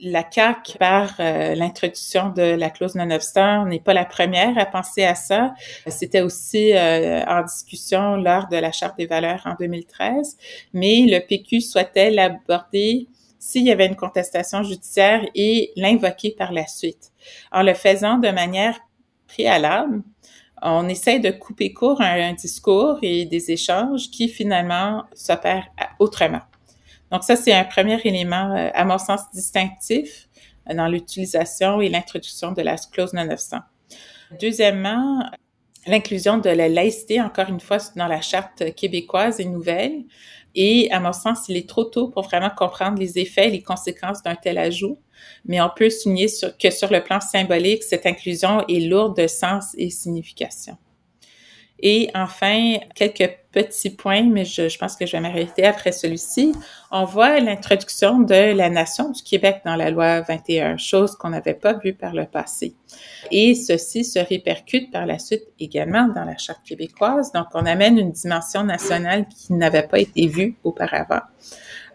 La 0.00 0.22
CAC, 0.22 0.76
par 0.78 1.14
euh, 1.18 1.54
l'introduction 1.54 2.28
de 2.28 2.42
la 2.42 2.70
clause 2.70 2.94
non-obstant, 2.94 3.66
n'est 3.66 3.80
pas 3.80 3.94
la 3.94 4.04
première 4.04 4.56
à 4.58 4.66
penser 4.66 5.04
à 5.04 5.14
ça. 5.14 5.54
C'était 5.88 6.20
aussi 6.20 6.72
euh, 6.72 7.24
en 7.26 7.42
discussion 7.42 8.16
lors 8.16 8.48
de 8.48 8.56
la 8.56 8.70
Charte 8.70 8.96
des 8.96 9.06
valeurs 9.06 9.42
en 9.44 9.54
2013, 9.58 10.36
mais 10.72 11.06
le 11.08 11.18
PQ 11.20 11.60
souhaitait 11.60 12.10
l'aborder 12.10 13.08
s'il 13.38 13.64
y 13.64 13.72
avait 13.72 13.86
une 13.86 13.96
contestation 13.96 14.62
judiciaire 14.62 15.22
et 15.34 15.72
l'invoquer 15.74 16.30
par 16.30 16.52
la 16.52 16.68
suite, 16.68 17.10
en 17.50 17.62
le 17.62 17.74
faisant 17.74 18.18
de 18.18 18.30
manière 18.30 18.78
préalable 19.26 20.02
on 20.62 20.88
essaie 20.88 21.18
de 21.18 21.30
couper 21.30 21.72
court 21.72 22.00
un, 22.00 22.32
discours 22.34 22.98
et 23.02 23.26
des 23.26 23.50
échanges 23.50 24.10
qui 24.10 24.28
finalement 24.28 25.04
s'opèrent 25.14 25.68
autrement. 25.98 26.40
Donc 27.10 27.24
ça, 27.24 27.36
c'est 27.36 27.52
un 27.52 27.64
premier 27.64 28.00
élément, 28.04 28.54
euh, 28.56 28.70
à 28.72 28.84
mon 28.84 28.98
sens, 28.98 29.20
distinctif 29.34 30.28
euh, 30.70 30.74
dans 30.74 30.88
l'utilisation 30.88 31.80
et 31.80 31.88
l'introduction 31.88 32.52
de 32.52 32.62
la 32.62 32.76
clause 32.76 33.12
900. 33.12 33.58
Deuxièmement, 34.40 35.22
l'inclusion 35.86 36.38
de 36.38 36.48
la 36.48 36.68
laïcité, 36.68 37.20
encore 37.20 37.48
une 37.48 37.60
fois, 37.60 37.78
dans 37.96 38.06
la 38.06 38.20
charte 38.20 38.74
québécoise 38.74 39.40
est 39.40 39.44
nouvelle. 39.44 40.04
Et 40.54 40.90
à 40.92 41.00
mon 41.00 41.12
sens, 41.12 41.48
il 41.48 41.56
est 41.56 41.68
trop 41.68 41.84
tôt 41.84 42.08
pour 42.08 42.22
vraiment 42.22 42.50
comprendre 42.50 42.98
les 42.98 43.18
effets 43.18 43.48
et 43.48 43.50
les 43.50 43.62
conséquences 43.62 44.22
d'un 44.22 44.34
tel 44.34 44.58
ajout 44.58 44.98
mais 45.44 45.60
on 45.60 45.70
peut 45.74 45.90
souligner 45.90 46.26
que 46.60 46.70
sur 46.70 46.90
le 46.90 47.02
plan 47.02 47.20
symbolique, 47.20 47.82
cette 47.82 48.06
inclusion 48.06 48.66
est 48.68 48.80
lourde 48.80 49.16
de 49.16 49.26
sens 49.26 49.74
et 49.76 49.90
signification. 49.90 50.76
Et 51.82 52.10
enfin, 52.14 52.78
quelques 52.94 53.30
petits 53.50 53.90
points, 53.90 54.22
mais 54.22 54.44
je, 54.44 54.78
pense 54.78 54.96
que 54.96 55.04
je 55.04 55.12
vais 55.12 55.20
m'arrêter 55.20 55.64
après 55.64 55.92
celui-ci. 55.92 56.54
On 56.90 57.04
voit 57.04 57.40
l'introduction 57.40 58.20
de 58.20 58.54
la 58.54 58.70
nation 58.70 59.10
du 59.10 59.22
Québec 59.22 59.62
dans 59.64 59.76
la 59.76 59.90
loi 59.90 60.20
21, 60.22 60.76
chose 60.78 61.16
qu'on 61.16 61.30
n'avait 61.30 61.54
pas 61.54 61.74
vue 61.74 61.92
par 61.92 62.14
le 62.14 62.24
passé. 62.24 62.74
Et 63.30 63.54
ceci 63.54 64.04
se 64.04 64.20
répercute 64.20 64.90
par 64.90 65.06
la 65.06 65.18
suite 65.18 65.44
également 65.58 66.08
dans 66.08 66.24
la 66.24 66.38
charte 66.38 66.62
québécoise. 66.64 67.32
Donc, 67.32 67.48
on 67.54 67.66
amène 67.66 67.98
une 67.98 68.12
dimension 68.12 68.64
nationale 68.64 69.26
qui 69.28 69.52
n'avait 69.52 69.86
pas 69.86 69.98
été 69.98 70.28
vue 70.28 70.56
auparavant 70.64 71.20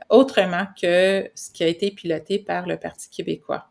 autrement 0.10 0.66
que 0.80 1.30
ce 1.36 1.52
qui 1.52 1.64
a 1.64 1.68
été 1.68 1.92
piloté 1.92 2.40
par 2.40 2.66
le 2.66 2.78
Parti 2.78 3.10
québécois. 3.10 3.68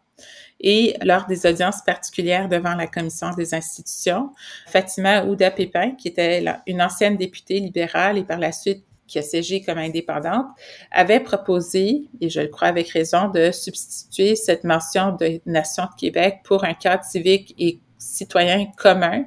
Et 0.61 0.97
lors 1.03 1.27
des 1.27 1.47
audiences 1.47 1.83
particulières 1.83 2.49
devant 2.49 2.75
la 2.75 2.87
Commission 2.87 3.31
des 3.31 3.55
institutions, 3.55 4.33
Fatima 4.67 5.25
Ouda 5.25 5.51
Pépin, 5.51 5.93
qui 5.93 6.09
était 6.09 6.45
une 6.67 6.81
ancienne 6.81 7.17
députée 7.17 7.61
libérale 7.61 8.19
et 8.19 8.25
par 8.25 8.39
la 8.39 8.53
suite 8.53 8.85
qui 9.07 9.19
a 9.19 9.23
siégé 9.23 9.63
comme 9.63 9.79
indépendante, 9.79 10.47
avait 10.91 11.21
proposé, 11.21 12.09
et 12.21 12.29
je 12.29 12.41
le 12.41 12.49
crois 12.49 12.69
avec 12.69 12.89
raison, 12.89 13.29
de 13.29 13.51
substituer 13.51 14.35
cette 14.35 14.65
mention 14.65 15.13
de 15.13 15.41
Nation 15.47 15.85
de 15.85 16.01
Québec 16.01 16.41
pour 16.45 16.65
un 16.65 16.75
cadre 16.75 17.05
civique 17.05 17.55
et 17.59 17.79
citoyen 17.99 18.67
commun 18.77 19.25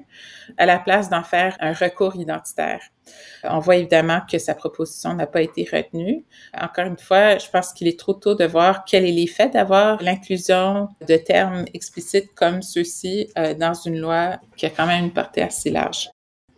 à 0.58 0.66
la 0.66 0.80
place 0.80 1.10
d'en 1.10 1.24
faire 1.24 1.56
un 1.60 1.74
recours 1.74 2.16
identitaire. 2.16 2.82
On 3.44 3.60
voit 3.60 3.78
évidemment 3.78 4.22
que 4.30 4.38
sa 4.38 4.54
proposition 4.56 5.14
n'a 5.14 5.28
pas 5.28 5.42
été 5.42 5.68
retenue. 5.72 6.26
Encore 6.60 6.86
une 6.86 6.98
fois, 6.98 7.38
je 7.38 7.50
pense 7.50 7.74
qu'il 7.74 7.88
est 7.88 7.98
trop 7.98 8.14
tôt 8.14 8.36
de 8.36 8.46
voir 8.46 8.84
quel 8.86 9.06
est 9.06 9.12
l'effet 9.12 9.50
d'avoir 9.50 10.02
l'inclusion 10.02 10.90
de 11.08 11.16
termes 11.16 11.66
explicites 11.74 12.34
comme 12.36 12.62
ceux-ci 12.62 13.30
euh, 13.38 13.54
dans 13.54 13.74
une 13.74 14.00
loi 14.00 14.40
qui 14.58 14.66
a 14.66 14.70
quand 14.70 14.86
même 14.86 15.06
une 15.06 15.14
portée 15.14 15.42
assez 15.42 15.70
large. 15.70 16.10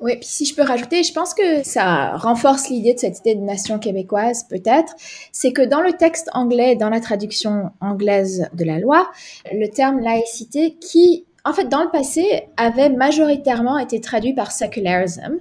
Oui, 0.01 0.15
puis 0.15 0.27
si 0.27 0.46
je 0.46 0.55
peux 0.55 0.63
rajouter, 0.63 1.03
je 1.03 1.13
pense 1.13 1.36
que 1.36 1.63
ça 1.63 2.17
renforce 2.17 2.70
l'idée 2.70 2.96
de 2.96 3.00
cette 3.00 3.20
idée 3.20 3.36
de 3.36 3.41
nation 3.41 3.77
québécoise, 3.77 4.48
peut-être, 4.50 4.96
c'est 5.31 5.53
que 5.53 5.62
dans 5.62 5.81
le 5.81 5.93
texte 5.93 6.27
anglais, 6.34 6.75
dans 6.75 6.89
la 6.89 7.00
traduction 7.00 7.70
anglaise 7.81 8.50
de 8.53 8.65
la 8.65 8.79
loi, 8.79 9.12
le 9.51 9.67
terme 9.67 10.00
laïcité 10.00 10.75
qui 10.81 11.27
en 11.43 11.53
fait, 11.53 11.65
dans 11.69 11.83
le 11.83 11.89
passé, 11.89 12.48
avait 12.57 12.89
majoritairement 12.89 13.77
été 13.77 14.00
traduit 14.00 14.33
par 14.33 14.51
secularism 14.51 15.39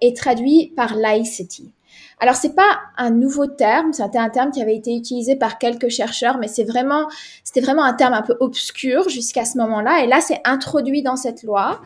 et 0.00 0.14
traduit 0.14 0.72
par 0.76 0.94
laicity. 0.94 1.72
Alors, 2.20 2.36
c'est 2.36 2.54
pas 2.54 2.78
un 2.96 3.10
nouveau 3.10 3.48
terme, 3.48 3.92
c'était 3.92 4.18
un 4.18 4.30
terme 4.30 4.52
qui 4.52 4.62
avait 4.62 4.76
été 4.76 4.94
utilisé 4.94 5.34
par 5.34 5.58
quelques 5.58 5.88
chercheurs, 5.88 6.38
mais 6.38 6.46
c'est 6.46 6.62
vraiment, 6.62 7.08
c'était 7.42 7.60
vraiment 7.60 7.82
un 7.82 7.94
terme 7.94 8.14
un 8.14 8.22
peu 8.22 8.36
obscur 8.38 9.08
jusqu'à 9.08 9.44
ce 9.44 9.58
moment-là. 9.58 10.04
Et 10.04 10.06
là, 10.06 10.20
c'est 10.20 10.40
introduit 10.44 11.02
dans 11.02 11.16
cette 11.16 11.42
loi. 11.42 11.80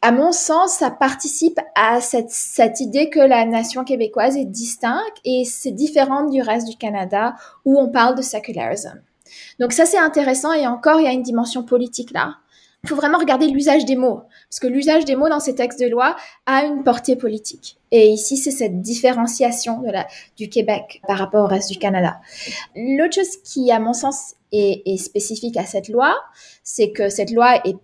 À 0.00 0.12
mon 0.12 0.30
sens, 0.30 0.74
ça 0.74 0.92
participe 0.92 1.58
à 1.74 2.00
cette, 2.00 2.30
cette 2.30 2.78
idée 2.78 3.10
que 3.10 3.18
la 3.18 3.44
nation 3.44 3.82
québécoise 3.82 4.36
est 4.36 4.44
distincte 4.44 5.18
et 5.24 5.44
c'est 5.44 5.72
différent 5.72 6.24
du 6.24 6.40
reste 6.40 6.68
du 6.68 6.76
Canada 6.76 7.34
où 7.64 7.78
on 7.78 7.88
parle 7.88 8.14
de 8.14 8.22
secularism. 8.22 9.02
Donc 9.58 9.72
ça, 9.72 9.86
c'est 9.86 9.98
intéressant 9.98 10.52
et 10.52 10.68
encore, 10.68 11.00
il 11.00 11.04
y 11.04 11.08
a 11.08 11.12
une 11.12 11.22
dimension 11.22 11.64
politique 11.64 12.12
là 12.12 12.36
il 12.82 12.88
faut 12.88 12.96
vraiment 12.96 13.18
regarder 13.18 13.46
l'usage 13.46 13.84
des 13.84 13.96
mots, 13.96 14.22
parce 14.48 14.58
que 14.60 14.66
l'usage 14.66 15.04
des 15.04 15.14
mots 15.14 15.28
dans 15.28 15.40
ces 15.40 15.54
textes 15.54 15.80
de 15.80 15.86
loi 15.86 16.16
a 16.46 16.64
une 16.64 16.82
portée 16.82 17.14
politique. 17.16 17.78
Et 17.90 18.08
ici, 18.08 18.36
c'est 18.36 18.50
cette 18.50 18.80
différenciation 18.80 19.82
du 20.36 20.48
Québec 20.48 21.02
par 21.06 21.18
rapport 21.18 21.44
au 21.44 21.46
reste 21.46 21.70
du 21.70 21.78
Canada. 21.78 22.20
L'autre 22.74 23.14
chose 23.14 23.36
qui, 23.44 23.70
à 23.70 23.80
mon 23.80 23.92
sens, 23.92 24.34
est, 24.52 24.82
est 24.86 24.96
spécifique 24.96 25.56
à 25.56 25.64
cette 25.64 25.88
loi, 25.88 26.16
c'est 26.62 26.90
que 26.90 27.10
cette 27.10 27.32
loi 27.32 27.56
est 27.66 27.76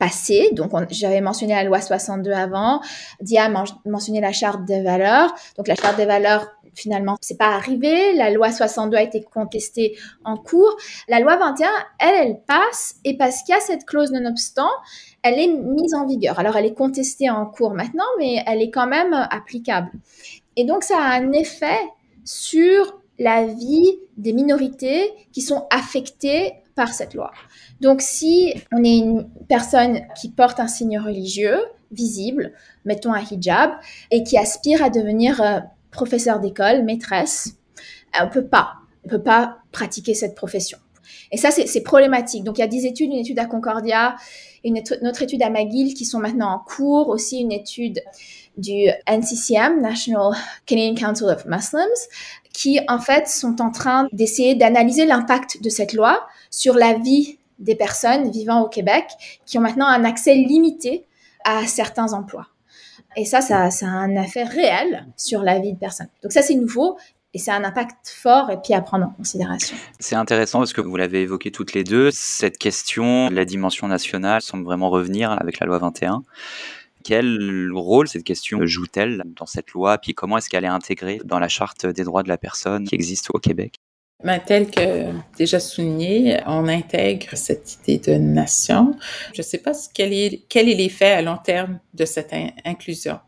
passé. 0.00 0.50
Donc, 0.52 0.72
j'avais 0.90 1.20
mentionné 1.20 1.54
la 1.54 1.62
loi 1.62 1.80
62 1.80 2.32
avant. 2.32 2.80
Dia 3.20 3.44
a 3.44 3.64
mentionné 3.84 4.20
la 4.20 4.32
charte 4.32 4.64
des 4.64 4.82
valeurs. 4.82 5.32
Donc, 5.56 5.68
la 5.68 5.76
charte 5.76 5.96
des 5.96 6.06
valeurs, 6.06 6.48
finalement, 6.74 7.16
c'est 7.20 7.38
pas 7.38 7.54
arrivé. 7.54 8.14
La 8.14 8.30
loi 8.30 8.52
62 8.52 8.96
a 8.96 9.02
été 9.02 9.22
contestée 9.22 9.96
en 10.24 10.36
cours. 10.36 10.76
La 11.08 11.20
loi 11.20 11.36
21, 11.36 11.68
elle, 11.98 12.14
elle 12.26 12.40
passe. 12.46 12.96
Et 13.04 13.16
parce 13.16 13.42
qu'il 13.42 13.54
y 13.54 13.58
a 13.58 13.60
cette 13.60 13.84
clause 13.84 14.10
nonobstant, 14.12 14.70
elle 15.22 15.38
est 15.38 15.48
mise 15.48 15.94
en 15.94 16.06
vigueur. 16.06 16.38
Alors, 16.38 16.56
elle 16.56 16.66
est 16.66 16.74
contestée 16.74 17.30
en 17.30 17.46
cours 17.46 17.74
maintenant, 17.74 18.04
mais 18.18 18.42
elle 18.46 18.62
est 18.62 18.70
quand 18.70 18.86
même 18.86 19.14
applicable. 19.14 19.90
Et 20.56 20.64
donc, 20.64 20.82
ça 20.82 20.98
a 20.98 21.20
un 21.20 21.32
effet 21.32 21.78
sur 22.24 23.00
la 23.18 23.46
vie 23.46 23.98
des 24.16 24.32
minorités 24.32 25.12
qui 25.32 25.42
sont 25.42 25.66
affectées 25.70 26.54
par 26.74 26.94
cette 26.94 27.14
loi. 27.14 27.30
Donc, 27.80 28.00
si 28.00 28.54
on 28.72 28.82
est 28.82 28.98
une 28.98 29.28
personne 29.48 30.00
qui 30.18 30.30
porte 30.30 30.60
un 30.60 30.68
signe 30.68 30.98
religieux 30.98 31.58
visible, 31.90 32.52
mettons 32.84 33.12
un 33.12 33.20
hijab, 33.20 33.72
et 34.10 34.22
qui 34.22 34.38
aspire 34.38 34.82
à 34.82 34.90
devenir 34.90 35.40
euh, 35.42 35.60
professeur 35.90 36.40
d'école, 36.40 36.84
maîtresse, 36.84 37.56
on 38.20 38.28
peut 38.28 38.46
pas, 38.46 38.74
on 39.04 39.08
peut 39.08 39.22
pas 39.22 39.58
pratiquer 39.72 40.14
cette 40.14 40.34
profession. 40.34 40.78
Et 41.32 41.36
ça, 41.36 41.50
c'est 41.50 41.80
problématique. 41.82 42.44
Donc, 42.44 42.58
il 42.58 42.60
y 42.60 42.64
a 42.64 42.68
des 42.68 42.86
études, 42.86 43.12
une 43.12 43.18
étude 43.18 43.38
à 43.38 43.46
Concordia, 43.46 44.16
une, 44.64 44.78
autre 44.78 45.22
étude 45.22 45.42
à 45.42 45.50
McGill 45.50 45.94
qui 45.94 46.04
sont 46.04 46.18
maintenant 46.18 46.52
en 46.52 46.58
cours, 46.58 47.08
aussi 47.08 47.38
une 47.38 47.52
étude 47.52 48.00
du 48.56 48.88
NCCM, 49.06 49.80
National 49.80 50.34
Canadian 50.66 50.94
Council 50.94 51.26
of 51.26 51.46
Muslims, 51.46 51.86
qui 52.52 52.80
en 52.88 52.98
fait 52.98 53.28
sont 53.28 53.60
en 53.60 53.70
train 53.70 54.08
d'essayer 54.12 54.54
d'analyser 54.54 55.06
l'impact 55.06 55.62
de 55.62 55.70
cette 55.70 55.92
loi 55.92 56.26
sur 56.50 56.74
la 56.74 56.94
vie 56.94 57.38
des 57.58 57.76
personnes 57.76 58.30
vivant 58.30 58.62
au 58.62 58.68
Québec 58.68 59.04
qui 59.46 59.58
ont 59.58 59.60
maintenant 59.60 59.86
un 59.86 60.04
accès 60.04 60.34
limité 60.34 61.06
à 61.44 61.66
certains 61.66 62.12
emplois. 62.12 62.48
Et 63.16 63.24
ça, 63.24 63.40
ça, 63.40 63.70
ça 63.70 63.86
a 63.86 63.90
un 63.90 64.14
effet 64.22 64.44
réel 64.44 65.06
sur 65.16 65.42
la 65.42 65.58
vie 65.58 65.72
de 65.72 65.78
personnes. 65.78 66.08
Donc 66.22 66.32
ça, 66.32 66.42
c'est 66.42 66.54
nouveau 66.54 66.96
et 67.32 67.38
c'est 67.38 67.50
un 67.50 67.64
impact 67.64 68.08
fort 68.08 68.50
et 68.50 68.56
puis 68.56 68.74
à 68.74 68.80
prendre 68.80 69.06
en 69.06 69.10
considération. 69.10 69.76
C'est 69.98 70.16
intéressant 70.16 70.58
parce 70.58 70.72
que 70.72 70.80
vous 70.80 70.96
l'avez 70.96 71.22
évoqué 71.22 71.50
toutes 71.50 71.74
les 71.74 71.84
deux. 71.84 72.10
Cette 72.12 72.58
question, 72.58 73.30
la 73.30 73.44
dimension 73.44 73.86
nationale 73.88 74.42
semble 74.42 74.64
vraiment 74.64 74.90
revenir 74.90 75.30
avec 75.32 75.60
la 75.60 75.66
loi 75.66 75.78
21. 75.78 76.22
Quel 77.02 77.70
rôle 77.72 78.08
cette 78.08 78.24
question 78.24 78.58
joue-t-elle 78.66 79.22
dans 79.36 79.46
cette 79.46 79.70
loi? 79.70 79.98
Puis 79.98 80.14
comment 80.14 80.38
est-ce 80.38 80.50
qu'elle 80.50 80.64
est 80.64 80.68
intégrée 80.68 81.20
dans 81.24 81.38
la 81.38 81.48
charte 81.48 81.86
des 81.86 82.04
droits 82.04 82.22
de 82.22 82.28
la 82.28 82.36
personne 82.36 82.84
qui 82.84 82.94
existe 82.94 83.30
au 83.32 83.38
Québec? 83.38 83.79
Ben, 84.22 84.38
tel 84.38 84.70
que 84.70 85.12
déjà 85.38 85.60
souligné, 85.60 86.40
on 86.46 86.68
intègre 86.68 87.28
cette 87.34 87.78
idée 87.78 87.98
de 87.98 88.18
nation. 88.18 88.94
Je 89.32 89.40
ne 89.40 89.44
sais 89.44 89.58
pas 89.58 89.72
quel 89.94 90.12
est, 90.12 90.42
quel 90.48 90.68
est 90.68 90.74
l'effet 90.74 91.12
à 91.12 91.22
long 91.22 91.38
terme 91.38 91.78
de 91.94 92.04
cette 92.04 92.34
inclusion. 92.64 93.18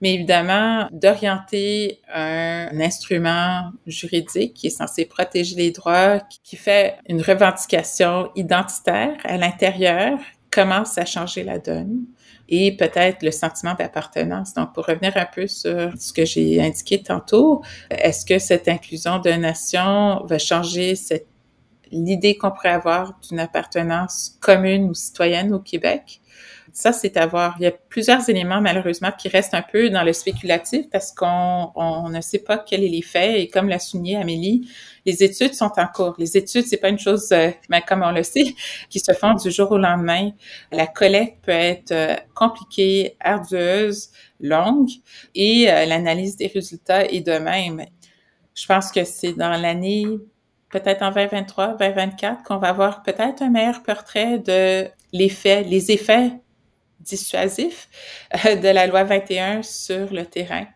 Mais 0.00 0.14
évidemment, 0.14 0.88
d'orienter 0.92 2.00
un, 2.12 2.78
instrument 2.80 3.70
juridique 3.86 4.54
qui 4.54 4.66
est 4.66 4.70
censé 4.70 5.06
protéger 5.06 5.56
les 5.56 5.70
droits, 5.70 6.20
qui 6.42 6.56
fait 6.56 6.96
une 7.08 7.22
revendication 7.22 8.30
identitaire 8.34 9.16
à 9.24 9.38
l'intérieur, 9.38 10.18
commence 10.50 10.98
à 10.98 11.06
changer 11.06 11.42
la 11.42 11.58
donne 11.58 12.04
et 12.48 12.76
peut-être 12.76 13.22
le 13.22 13.30
sentiment 13.30 13.74
d'appartenance. 13.74 14.54
Donc, 14.54 14.74
pour 14.74 14.86
revenir 14.86 15.16
un 15.16 15.26
peu 15.26 15.46
sur 15.46 15.92
ce 15.98 16.12
que 16.12 16.24
j'ai 16.24 16.62
indiqué 16.62 17.02
tantôt, 17.02 17.62
est-ce 17.90 18.26
que 18.26 18.38
cette 18.38 18.68
inclusion 18.68 19.18
de 19.18 19.30
nation 19.30 20.24
va 20.26 20.38
changer 20.38 20.94
cette 20.94 21.26
l'idée 21.90 22.36
qu'on 22.36 22.50
pourrait 22.50 22.70
avoir 22.70 23.18
d'une 23.28 23.38
appartenance 23.38 24.36
commune 24.40 24.90
ou 24.90 24.94
citoyenne 24.94 25.52
au 25.52 25.60
Québec? 25.60 26.20
Ça, 26.76 26.92
c'est 26.92 27.16
à 27.16 27.26
voir. 27.26 27.54
Il 27.60 27.62
y 27.62 27.66
a 27.66 27.70
plusieurs 27.70 28.28
éléments, 28.28 28.60
malheureusement, 28.60 29.12
qui 29.16 29.28
restent 29.28 29.54
un 29.54 29.62
peu 29.62 29.90
dans 29.90 30.02
le 30.02 30.12
spéculatif 30.12 30.90
parce 30.90 31.12
qu'on 31.12 31.70
on 31.76 32.08
ne 32.08 32.20
sait 32.20 32.40
pas 32.40 32.58
quel 32.58 32.82
est 32.82 32.88
l'effet. 32.88 33.40
Et 33.40 33.48
comme 33.48 33.68
l'a 33.68 33.78
souligné 33.78 34.16
Amélie, 34.16 34.68
les 35.06 35.22
études 35.22 35.54
sont 35.54 35.70
en 35.76 35.86
cours. 35.86 36.16
Les 36.18 36.36
études, 36.36 36.66
c'est 36.66 36.78
pas 36.78 36.88
une 36.88 36.98
chose, 36.98 37.30
euh, 37.30 37.52
ben, 37.68 37.80
comme 37.80 38.02
on 38.02 38.10
le 38.10 38.24
sait, 38.24 38.56
qui 38.90 38.98
se 38.98 39.12
font 39.12 39.34
du 39.34 39.52
jour 39.52 39.70
au 39.70 39.78
lendemain. 39.78 40.32
La 40.72 40.88
collecte 40.88 41.44
peut 41.44 41.52
être 41.52 41.92
euh, 41.92 42.16
compliquée, 42.34 43.16
ardueuse, 43.20 44.10
longue, 44.40 44.90
et 45.36 45.70
euh, 45.70 45.86
l'analyse 45.86 46.34
des 46.34 46.48
résultats 46.48 47.04
est 47.04 47.24
de 47.24 47.38
même. 47.38 47.84
Je 48.52 48.66
pense 48.66 48.90
que 48.90 49.04
c'est 49.04 49.34
dans 49.34 49.50
l'année 49.50 50.06
peut-être 50.70 51.02
en 51.02 51.12
2023, 51.12 51.76
2024, 51.76 52.42
qu'on 52.42 52.56
va 52.56 52.70
avoir 52.70 53.04
peut-être 53.04 53.42
un 53.42 53.50
meilleur 53.50 53.84
portrait 53.84 54.40
de 54.40 54.88
l'effet, 55.12 55.62
les 55.62 55.92
effets 55.92 56.32
dissuasif 57.04 57.88
euh, 58.46 58.56
de 58.56 58.68
la 58.68 58.86
loi 58.86 59.04
21 59.04 59.62
sur 59.62 60.12
le 60.12 60.24
terrain 60.26 60.66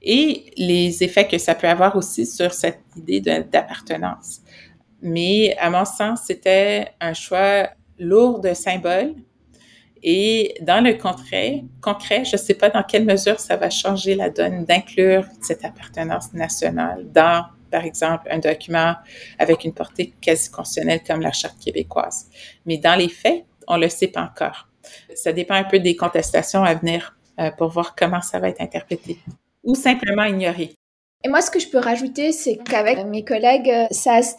et 0.00 0.52
les 0.56 1.02
effets 1.04 1.28
que 1.28 1.38
ça 1.38 1.54
peut 1.54 1.68
avoir 1.68 1.96
aussi 1.96 2.26
sur 2.26 2.52
cette 2.52 2.80
idée 2.96 3.20
d'appartenance. 3.20 4.40
Mais 5.00 5.56
à 5.58 5.70
mon 5.70 5.84
sens, 5.84 6.22
c'était 6.26 6.88
un 7.00 7.14
choix 7.14 7.70
lourd 7.98 8.40
de 8.40 8.54
symboles 8.54 9.14
et 10.02 10.54
dans 10.60 10.82
le 10.82 10.94
concret, 10.94 11.64
concret 11.80 12.24
je 12.24 12.32
ne 12.32 12.40
sais 12.40 12.54
pas 12.54 12.68
dans 12.68 12.82
quelle 12.82 13.04
mesure 13.04 13.38
ça 13.38 13.56
va 13.56 13.70
changer 13.70 14.14
la 14.14 14.30
donne 14.30 14.64
d'inclure 14.64 15.24
cette 15.40 15.64
appartenance 15.64 16.32
nationale 16.32 17.06
dans, 17.12 17.44
par 17.70 17.84
exemple, 17.84 18.26
un 18.30 18.38
document 18.38 18.94
avec 19.38 19.64
une 19.64 19.72
portée 19.72 20.12
quasi 20.20 20.50
constitutionnelle 20.50 21.02
comme 21.06 21.20
la 21.20 21.32
Charte 21.32 21.58
québécoise. 21.60 22.28
Mais 22.66 22.78
dans 22.78 22.96
les 22.96 23.08
faits, 23.08 23.44
on 23.68 23.76
ne 23.76 23.84
le 23.84 23.88
sait 23.88 24.08
pas 24.08 24.22
encore. 24.22 24.71
Ça 25.14 25.32
dépend 25.32 25.54
un 25.54 25.64
peu 25.64 25.78
des 25.78 25.96
contestations 25.96 26.64
à 26.64 26.74
venir 26.74 27.16
euh, 27.40 27.50
pour 27.50 27.68
voir 27.68 27.94
comment 27.94 28.20
ça 28.20 28.38
va 28.38 28.48
être 28.48 28.60
interprété 28.60 29.18
ou 29.64 29.74
simplement 29.74 30.24
ignoré. 30.24 30.74
Et 31.24 31.28
moi, 31.28 31.40
ce 31.40 31.52
que 31.52 31.60
je 31.60 31.68
peux 31.68 31.78
rajouter, 31.78 32.32
c'est 32.32 32.56
qu'avec 32.56 33.06
mes 33.06 33.24
collègues 33.24 33.70
euh, 33.70 33.86
Saz 33.92 34.34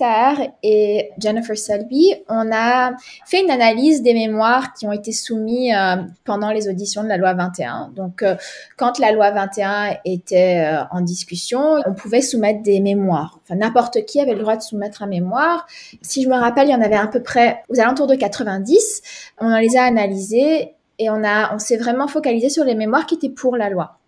et 0.63 1.11
Jennifer 1.17 1.57
Selby, 1.57 2.13
on 2.27 2.51
a 2.51 2.91
fait 3.25 3.41
une 3.41 3.51
analyse 3.51 4.01
des 4.01 4.13
mémoires 4.13 4.73
qui 4.73 4.85
ont 4.85 4.91
été 4.91 5.13
soumis 5.13 5.73
euh, 5.73 5.95
pendant 6.25 6.51
les 6.51 6.67
auditions 6.67 7.01
de 7.01 7.07
la 7.07 7.15
loi 7.15 7.33
21. 7.35 7.91
Donc, 7.95 8.21
euh, 8.21 8.35
quand 8.75 8.99
la 8.99 9.13
loi 9.13 9.31
21 9.31 9.95
était 10.03 10.67
en 10.91 10.99
discussion, 10.99 11.81
on 11.85 11.93
pouvait 11.93 12.21
soumettre 12.21 12.61
des 12.63 12.81
mémoires. 12.81 13.39
Enfin, 13.43 13.55
n'importe 13.55 14.03
qui 14.05 14.19
avait 14.19 14.33
le 14.33 14.39
droit 14.39 14.57
de 14.57 14.61
soumettre 14.61 15.03
un 15.03 15.07
mémoire. 15.07 15.65
Si 16.01 16.21
je 16.21 16.27
me 16.27 16.35
rappelle, 16.35 16.67
il 16.67 16.71
y 16.71 16.75
en 16.75 16.81
avait 16.81 16.95
à 16.95 17.07
peu 17.07 17.23
près 17.23 17.63
aux 17.69 17.79
alentours 17.79 18.07
de 18.07 18.15
90. 18.15 19.01
On 19.39 19.55
les 19.55 19.77
a 19.77 19.83
analysés 19.83 20.73
et 20.99 21.09
on 21.09 21.23
a, 21.23 21.55
on 21.55 21.59
s'est 21.59 21.77
vraiment 21.77 22.09
focalisé 22.09 22.49
sur 22.49 22.65
les 22.65 22.75
mémoires 22.75 23.05
qui 23.05 23.15
étaient 23.15 23.29
pour 23.29 23.55
la 23.55 23.69
loi. 23.69 23.99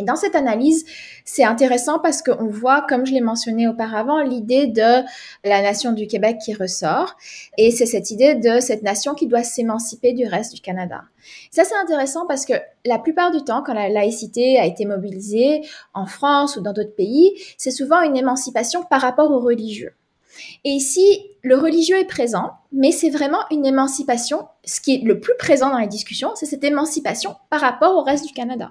Et 0.00 0.02
dans 0.02 0.16
cette 0.16 0.34
analyse, 0.34 0.86
c'est 1.26 1.44
intéressant 1.44 1.98
parce 1.98 2.22
qu'on 2.22 2.46
voit, 2.46 2.86
comme 2.88 3.04
je 3.04 3.12
l'ai 3.12 3.20
mentionné 3.20 3.68
auparavant, 3.68 4.22
l'idée 4.22 4.66
de 4.66 5.04
la 5.44 5.60
nation 5.60 5.92
du 5.92 6.06
Québec 6.06 6.38
qui 6.42 6.54
ressort. 6.54 7.16
Et 7.58 7.70
c'est 7.70 7.84
cette 7.84 8.10
idée 8.10 8.34
de 8.34 8.60
cette 8.60 8.82
nation 8.82 9.14
qui 9.14 9.26
doit 9.26 9.42
s'émanciper 9.42 10.14
du 10.14 10.26
reste 10.26 10.54
du 10.54 10.62
Canada. 10.62 11.02
Ça, 11.50 11.64
c'est 11.64 11.76
intéressant 11.76 12.26
parce 12.26 12.46
que 12.46 12.54
la 12.86 12.98
plupart 12.98 13.30
du 13.30 13.44
temps, 13.44 13.62
quand 13.62 13.74
la 13.74 13.90
laïcité 13.90 14.58
a 14.58 14.64
été 14.64 14.86
mobilisée 14.86 15.60
en 15.92 16.06
France 16.06 16.56
ou 16.56 16.62
dans 16.62 16.72
d'autres 16.72 16.96
pays, 16.96 17.34
c'est 17.58 17.70
souvent 17.70 18.00
une 18.00 18.16
émancipation 18.16 18.82
par 18.84 19.02
rapport 19.02 19.30
aux 19.30 19.40
religieux. 19.40 19.92
Et 20.64 20.70
ici, 20.70 21.26
le 21.42 21.58
religieux 21.58 21.98
est 21.98 22.06
présent, 22.06 22.52
mais 22.72 22.90
c'est 22.90 23.10
vraiment 23.10 23.40
une 23.50 23.66
émancipation. 23.66 24.48
Ce 24.64 24.80
qui 24.80 24.94
est 24.94 25.04
le 25.04 25.20
plus 25.20 25.34
présent 25.38 25.68
dans 25.68 25.78
les 25.78 25.88
discussions, 25.88 26.30
c'est 26.36 26.46
cette 26.46 26.64
émancipation 26.64 27.36
par 27.50 27.60
rapport 27.60 27.96
au 27.96 28.02
reste 28.02 28.26
du 28.26 28.32
Canada. 28.32 28.70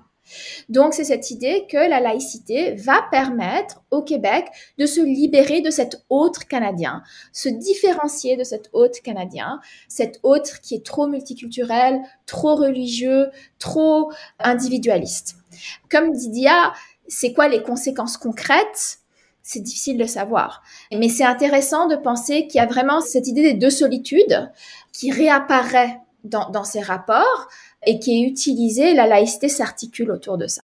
Donc, 0.69 0.93
c'est 0.93 1.03
cette 1.03 1.31
idée 1.31 1.65
que 1.69 1.77
la 1.77 1.99
laïcité 1.99 2.75
va 2.75 3.03
permettre 3.11 3.81
au 3.91 4.01
Québec 4.01 4.45
de 4.77 4.85
se 4.85 5.01
libérer 5.01 5.61
de 5.61 5.69
cet 5.69 6.03
autre 6.09 6.47
Canadien, 6.47 7.03
se 7.33 7.49
différencier 7.49 8.37
de 8.37 8.43
cet 8.43 8.69
autre 8.73 9.01
Canadien, 9.01 9.59
cet 9.87 10.19
autre 10.23 10.61
qui 10.61 10.75
est 10.75 10.85
trop 10.85 11.07
multiculturel, 11.07 12.01
trop 12.25 12.55
religieux, 12.55 13.29
trop 13.57 14.11
individualiste. 14.39 15.35
Comme 15.89 16.11
Didia, 16.11 16.73
c'est 17.07 17.33
quoi 17.33 17.47
les 17.47 17.63
conséquences 17.63 18.17
concrètes? 18.17 18.99
C'est 19.41 19.61
difficile 19.61 19.97
de 19.97 20.05
savoir. 20.05 20.61
Mais 20.91 21.09
c'est 21.09 21.23
intéressant 21.23 21.87
de 21.87 21.95
penser 21.95 22.45
qu'il 22.45 22.59
y 22.59 22.63
a 22.63 22.67
vraiment 22.67 23.01
cette 23.01 23.27
idée 23.27 23.41
des 23.41 23.55
deux 23.55 23.71
solitudes 23.71 24.51
qui 24.93 25.11
réapparaît 25.11 25.99
dans, 26.23 26.63
ces 26.63 26.81
rapports 26.81 27.47
et 27.85 27.99
qui 27.99 28.21
est 28.21 28.27
utilisé, 28.27 28.93
la 28.93 29.07
laïcité 29.07 29.49
s'articule 29.49 30.11
autour 30.11 30.37
de 30.37 30.47
ça. 30.47 30.61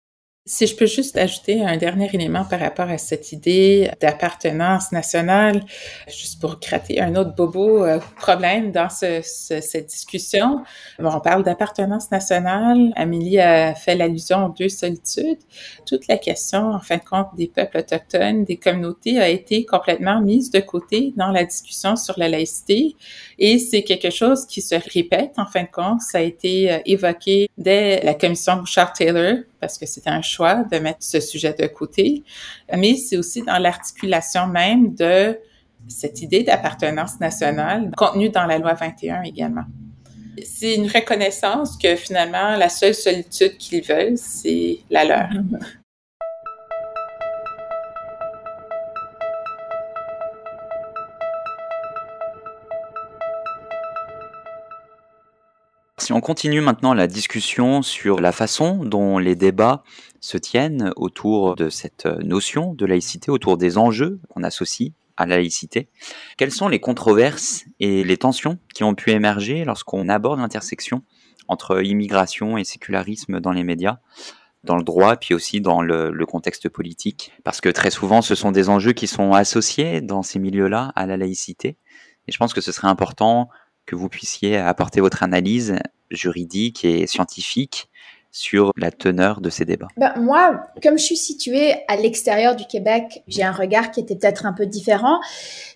Si 0.46 0.68
je 0.68 0.76
peux 0.76 0.88
juste 0.88 1.16
ajouter 1.16 1.64
un 1.64 1.78
dernier 1.78 2.10
élément 2.14 2.44
par 2.44 2.60
rapport 2.60 2.90
à 2.90 2.98
cette 2.98 3.32
idée 3.32 3.90
d'appartenance 4.02 4.92
nationale, 4.92 5.64
juste 6.10 6.42
pour 6.42 6.60
gratter 6.60 7.00
un 7.00 7.16
autre 7.16 7.34
bobo 7.34 7.86
euh, 7.86 8.00
problème 8.18 8.74
dans 8.74 8.90
ce, 8.90 9.22
cette 9.24 9.86
discussion. 9.86 10.62
On 11.00 11.22
parle 11.22 11.44
d'appartenance 11.44 12.12
nationale. 12.12 12.92
Amélie 12.98 13.40
a 13.40 13.74
fait 13.74 13.96
l'allusion 13.96 14.48
aux 14.48 14.50
deux 14.50 14.68
solitudes. 14.68 15.40
Toute 15.86 16.10
la 16.10 16.18
question, 16.18 16.72
en 16.74 16.82
fin 16.82 16.98
de 16.98 17.06
compte, 17.06 17.28
des 17.38 17.48
peuples 17.48 17.78
autochtones, 17.78 18.44
des 18.44 18.58
communautés 18.58 19.22
a 19.22 19.30
été 19.30 19.64
complètement 19.64 20.20
mise 20.20 20.52
de 20.52 20.60
côté 20.60 21.14
dans 21.16 21.32
la 21.32 21.46
discussion 21.46 21.96
sur 21.96 22.20
la 22.20 22.28
laïcité. 22.28 22.98
Et 23.40 23.60
c'est 23.60 23.84
quelque 23.84 24.10
chose 24.10 24.46
qui 24.46 24.62
se 24.62 24.76
répète, 24.94 25.34
en 25.38 25.46
fin 25.46 25.64
de 25.64 25.70
compte. 25.72 26.02
Ça 26.02 26.20
a 26.20 26.22
été 26.22 26.72
euh, 26.72 26.80
évoqué 26.86 27.50
dès 27.58 28.02
la 28.04 28.14
commission 28.14 28.58
Bouchard-Taylor 28.58 29.38
parce 29.60 29.78
que 29.78 29.86
c'était 29.86 30.10
un 30.10 30.22
choix 30.22 30.64
de 30.72 30.78
mettre 30.80 31.00
ce 31.02 31.20
sujet 31.20 31.54
de 31.58 31.68
côté, 31.68 32.24
mais 32.76 32.96
c'est 32.96 33.18
aussi 33.18 33.42
dans 33.44 33.58
l'articulation 33.58 34.48
même 34.48 34.94
de 34.94 35.38
cette 35.88 36.22
idée 36.22 36.44
d'appartenance 36.44 37.20
nationale 37.20 37.92
contenue 37.96 38.30
dans 38.30 38.46
la 38.46 38.58
loi 38.58 38.74
21 38.74 39.24
également. 39.24 39.66
C'est 40.44 40.76
une 40.76 40.88
reconnaissance 40.88 41.78
que 41.78 41.96
finalement, 41.96 42.56
la 42.58 42.70
seule 42.70 42.96
solitude 42.96 43.58
qu'ils 43.58 43.84
veulent, 43.84 44.18
c'est 44.18 44.80
la 44.90 45.06
leur. 45.06 45.30
Si 56.04 56.12
on 56.12 56.20
continue 56.20 56.60
maintenant 56.60 56.94
la 56.94 57.08
discussion 57.08 57.82
sur 57.82 58.20
la 58.20 58.34
façon 58.34 58.84
dont 58.84 59.20
les 59.20 59.38
débats 59.38 59.86
se 60.20 60.38
tiennent 60.38 60.92
autour 60.98 61.56
de 61.56 61.70
cette 61.70 62.06
notion 62.06 62.74
de 62.74 62.86
laïcité, 62.86 63.32
autour 63.32 63.56
des 63.56 63.78
enjeux 63.78 64.20
qu'on 64.28 64.44
associe 64.44 64.92
à 65.16 65.26
la 65.26 65.38
laïcité, 65.38 65.88
quelles 66.36 66.52
sont 66.52 66.68
les 66.68 66.82
controverses 66.82 67.64
et 67.80 68.04
les 68.04 68.18
tensions 68.18 68.60
qui 68.76 68.84
ont 68.84 68.96
pu 68.96 69.12
émerger 69.12 69.64
lorsqu'on 69.64 70.10
aborde 70.10 70.42
l'intersection 70.42 71.04
entre 71.48 71.82
immigration 71.82 72.58
et 72.58 72.66
sécularisme 72.66 73.40
dans 73.40 73.54
les 73.54 73.64
médias 73.64 74.00
dans 74.66 74.76
le 74.76 74.84
droit, 74.84 75.16
puis 75.16 75.34
aussi 75.34 75.62
dans 75.62 75.82
le, 75.82 76.12
le, 76.12 76.26
contexte 76.26 76.68
politique? 76.68 77.32
Parce 77.46 77.62
que 77.62 77.70
très 77.70 77.92
souvent, 77.92 78.22
ce 78.22 78.36
sont 78.36 78.52
des 78.52 78.68
enjeux 78.68 78.94
qui 78.94 79.08
sont 79.08 79.32
associés 79.32 80.02
dans 80.02 80.22
ces 80.22 80.40
milieux-là 80.40 80.92
à 80.98 81.06
la 81.06 81.16
laïcité. 81.16 81.78
Et 82.28 82.34
je 82.34 82.38
pense 82.38 82.54
que 82.54 82.62
ce 82.62 82.74
serait 82.74 82.90
important 82.90 83.50
que 83.86 83.96
vous 83.96 84.10
puissiez 84.10 84.58
apporter 84.58 85.02
votre 85.02 85.24
analyse 85.24 85.76
juridique 86.10 86.86
et 86.86 87.08
scientifique 87.08 87.90
sur 88.36 88.72
la 88.78 88.90
teneur 88.90 89.42
de 89.42 89.50
ces 89.52 89.64
débats. 89.64 89.88
Ben, 89.96 90.12
Moi, 90.18 90.60
comme 90.82 90.98
je 90.98 91.04
suis 91.04 91.18
située 91.18 91.76
à 91.88 91.96
l'extérieur 91.96 92.56
du 92.56 92.66
Québec, 92.66 93.24
j'ai 93.28 93.44
un 93.44 93.52
regard 93.52 93.92
qui 93.92 94.00
était 94.00 94.16
peut-être 94.16 94.48
un 94.48 94.54
peu 94.54 94.66
différent 94.66 95.20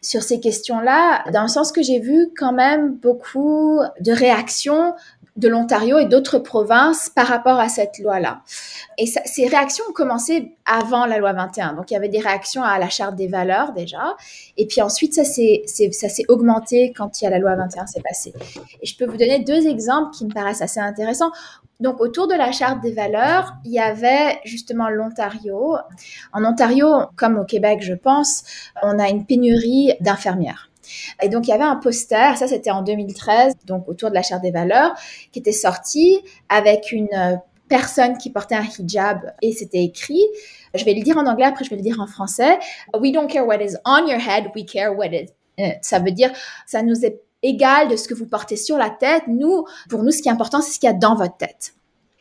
sur 0.02 0.24
ces 0.24 0.39
questions-là, 0.39 1.24
dans 1.32 1.43
le 1.43 1.48
sens 1.50 1.72
que 1.72 1.84
j'ai 1.84 2.00
vu 2.00 2.30
quand 2.36 2.54
même 2.54 2.96
beaucoup 2.96 3.80
de 4.02 4.12
réactions 4.12 4.96
de 5.38 5.47
l'Ontario 5.47 6.00
et 6.00 6.06
d'autres 6.06 6.39
provinces 6.39 7.10
par 7.10 7.28
rapport 7.28 7.60
à 7.60 7.69
cette 7.69 8.00
loi-là. 8.00 8.41
Et 8.97 9.06
ces 9.06 9.47
réactions 9.47 9.86
ont 9.88 9.93
commencé 9.93 10.52
avant 10.65 11.06
la 11.06 11.19
loi 11.19 11.32
21. 11.32 11.73
Donc, 11.73 11.91
il 11.91 11.93
y 11.93 11.97
avait 11.97 12.10
des 12.10 12.19
réactions 12.19 12.63
à 12.63 12.80
la 12.80 12.89
charte 12.89 13.15
des 13.15 13.28
valeurs 13.28 13.71
déjà. 13.73 14.15
Et 14.58 14.65
puis 14.65 14.82
ensuite, 14.82 15.13
ça 15.13 15.23
s'est, 15.23 15.63
augmenté 16.28 16.91
quand 16.97 17.21
il 17.21 17.26
y 17.26 17.28
a 17.28 17.30
la 17.30 17.38
loi 17.38 17.56
21 17.56 17.86
s'est 17.86 18.02
passé. 18.02 18.34
Et 18.82 18.86
je 18.86 18.97
peux 18.97 19.06
vous 19.06 19.17
donner 19.17 19.39
deux 19.39 19.67
exemples 19.67 20.12
qui 20.12 20.26
me 20.26 20.34
paraissent 20.34 20.63
assez 20.63 20.80
intéressants. 20.80 21.32
Donc, 21.80 22.02
autour 22.02 22.28
de 22.28 22.34
la 22.34 22.52
charte 22.52 22.82
des 22.82 22.91
valeurs, 22.91 23.54
il 23.63 23.71
y 23.71 23.80
avait 23.80 24.39
justement 24.43 24.89
l'Ontario. 24.89 25.76
En 26.34 26.43
Ontario, 26.43 26.88
comme 27.15 27.38
au 27.38 27.45
Québec, 27.45 27.80
je 27.84 27.93
pense, 27.93 28.43
on 28.82 28.97
a 28.97 29.10
une 29.10 29.26
pénurie 29.26 29.93
d'infirmières. 30.02 30.71
Et 31.21 31.30
donc, 31.30 31.47
il 31.47 31.52
y 31.52 31.54
avait 31.54 31.63
un 31.63 31.76
poster, 31.76 32.38
ça 32.38 32.47
c'était 32.47 32.71
en 32.71 32.82
2013, 32.82 33.54
donc 33.65 33.88
autour 33.88 34.10
de 34.10 34.15
la 34.15 34.23
charte 34.23 34.41
des 34.41 34.52
valeurs, 34.52 34.93
qui 35.32 35.39
était 35.39 35.52
sorti 35.52 36.19
avec 36.50 36.91
une 36.91 37.10
euh, 37.13 37.36
personne 37.67 38.17
qui 38.17 38.30
portait 38.30 38.56
un 38.56 38.63
hijab 38.63 39.34
et 39.41 39.52
c'était 39.52 39.84
écrit, 39.84 40.23
je 40.73 40.86
vais 40.86 40.93
le 40.93 41.02
dire 41.02 41.17
en 41.17 41.26
anglais, 41.26 41.45
après 41.45 41.65
je 41.65 41.69
vais 41.69 41.76
le 41.76 41.82
dire 41.82 42.00
en 42.00 42.08
français, 42.08 42.60
We 43.00 43.12
don't 43.12 43.28
care 43.28 43.45
what 43.45 43.62
is 43.62 43.76
on 43.86 44.08
your 44.08 44.19
head, 44.19 44.52
we 44.56 44.65
care 44.65 44.95
what 44.95 45.08
is. 45.08 45.28
Euh, 45.60 45.69
ça 45.82 46.00
veut 46.00 46.12
dire, 46.12 46.32
ça 46.65 46.84
nous 46.84 47.06
est 47.06 47.21
égal 47.41 47.88
de 47.88 47.95
ce 47.95 48.08
que 48.08 48.13
vous 48.13 48.28
portez 48.28 48.56
sur 48.56 48.78
la 48.78 48.89
tête. 48.89 49.23
Nous, 49.28 49.65
pour 49.89 50.04
nous, 50.04 50.12
ce 50.12 50.21
qui 50.21 50.30
est 50.30 50.32
important, 50.32 50.62
c'est 50.62 50.71
ce 50.71 50.80
qu'il 50.80 50.88
y 50.88 50.91
a 50.91 50.95
dans 50.95 51.15
votre 51.15 51.38
tête. 51.38 51.73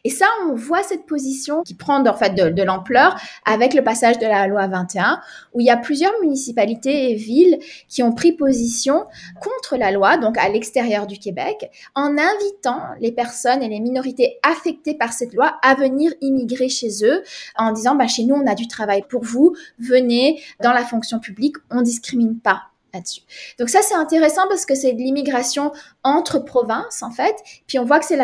Et 0.06 0.08
ça, 0.08 0.26
on 0.48 0.54
voit 0.54 0.84
cette 0.84 1.04
position 1.04 1.64
qui 1.64 1.74
prend 1.74 1.98
de, 1.98 2.62
l'ampleur 2.62 3.20
avec 3.44 3.74
le 3.74 3.82
passage 3.82 4.20
de 4.20 4.26
la 4.26 4.46
loi 4.46 4.68
21, 4.68 5.20
où 5.52 5.58
il 5.58 5.66
y 5.66 5.70
a 5.70 5.76
plusieurs 5.76 6.12
municipalités 6.20 7.10
et 7.10 7.16
villes 7.16 7.58
qui 7.88 8.04
ont 8.04 8.12
pris 8.12 8.30
position 8.30 9.04
contre 9.40 9.76
la 9.76 9.90
loi, 9.90 10.16
donc 10.16 10.38
à 10.38 10.48
l'extérieur 10.48 11.08
du 11.08 11.18
Québec, 11.18 11.72
en 11.96 12.16
invitant 12.16 12.82
les 13.00 13.10
personnes 13.10 13.64
et 13.64 13.68
les 13.68 13.80
minorités 13.80 14.38
affectées 14.44 14.94
par 14.94 15.12
cette 15.12 15.34
loi 15.34 15.58
à 15.60 15.74
venir 15.74 16.12
immigrer 16.20 16.68
chez 16.68 17.02
eux, 17.02 17.24
en 17.56 17.72
disant, 17.72 17.96
bah, 17.96 18.06
chez 18.06 18.22
nous, 18.22 18.36
on 18.36 18.46
a 18.46 18.54
du 18.54 18.68
travail 18.68 19.02
pour 19.08 19.24
vous, 19.24 19.56
venez 19.80 20.40
dans 20.62 20.72
la 20.72 20.84
fonction 20.84 21.18
publique, 21.18 21.56
on 21.68 21.82
discrimine 21.82 22.38
pas 22.38 22.62
dessus 23.00 23.22
Donc 23.58 23.68
ça, 23.68 23.80
c'est 23.82 23.94
intéressant 23.94 24.42
parce 24.48 24.66
que 24.66 24.74
c'est 24.74 24.92
de 24.92 24.98
l'immigration 24.98 25.72
entre 26.02 26.38
provinces, 26.38 27.02
en 27.02 27.10
fait. 27.10 27.34
Puis 27.66 27.78
on 27.78 27.84
voit 27.84 27.98
que 27.98 28.06
c'est 28.06 28.18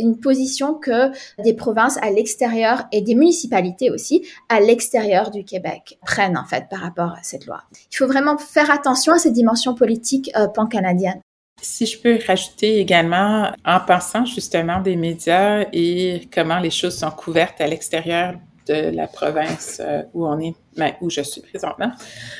une 0.00 0.18
position 0.18 0.74
que 0.74 1.10
des 1.42 1.54
provinces 1.54 1.98
à 2.02 2.10
l'extérieur 2.10 2.84
et 2.92 3.02
des 3.02 3.14
municipalités 3.14 3.90
aussi 3.90 4.26
à 4.48 4.60
l'extérieur 4.60 5.30
du 5.30 5.44
Québec 5.44 5.98
prennent, 6.04 6.38
en 6.38 6.44
fait, 6.44 6.66
par 6.70 6.80
rapport 6.80 7.12
à 7.12 7.22
cette 7.22 7.46
loi. 7.46 7.62
Il 7.92 7.96
faut 7.96 8.06
vraiment 8.06 8.38
faire 8.38 8.70
attention 8.70 9.12
à 9.12 9.18
ces 9.18 9.30
dimensions 9.30 9.74
politiques 9.74 10.30
euh, 10.36 10.48
pan-canadiennes. 10.48 11.20
Si 11.62 11.86
je 11.86 11.98
peux 11.98 12.18
rajouter 12.26 12.80
également, 12.80 13.50
en 13.64 13.80
pensant 13.80 14.26
justement 14.26 14.80
des 14.80 14.94
médias 14.94 15.64
et 15.72 16.28
comment 16.32 16.58
les 16.58 16.70
choses 16.70 16.98
sont 16.98 17.10
couvertes 17.10 17.60
à 17.60 17.66
l'extérieur 17.66 18.34
de 18.66 18.90
la 18.90 19.06
province 19.06 19.80
euh, 19.80 20.02
où 20.14 20.26
on 20.26 20.38
est, 20.40 20.54
ben, 20.76 20.92
où 21.00 21.10
je 21.10 21.20
suis 21.20 21.40
présentement. 21.40 21.92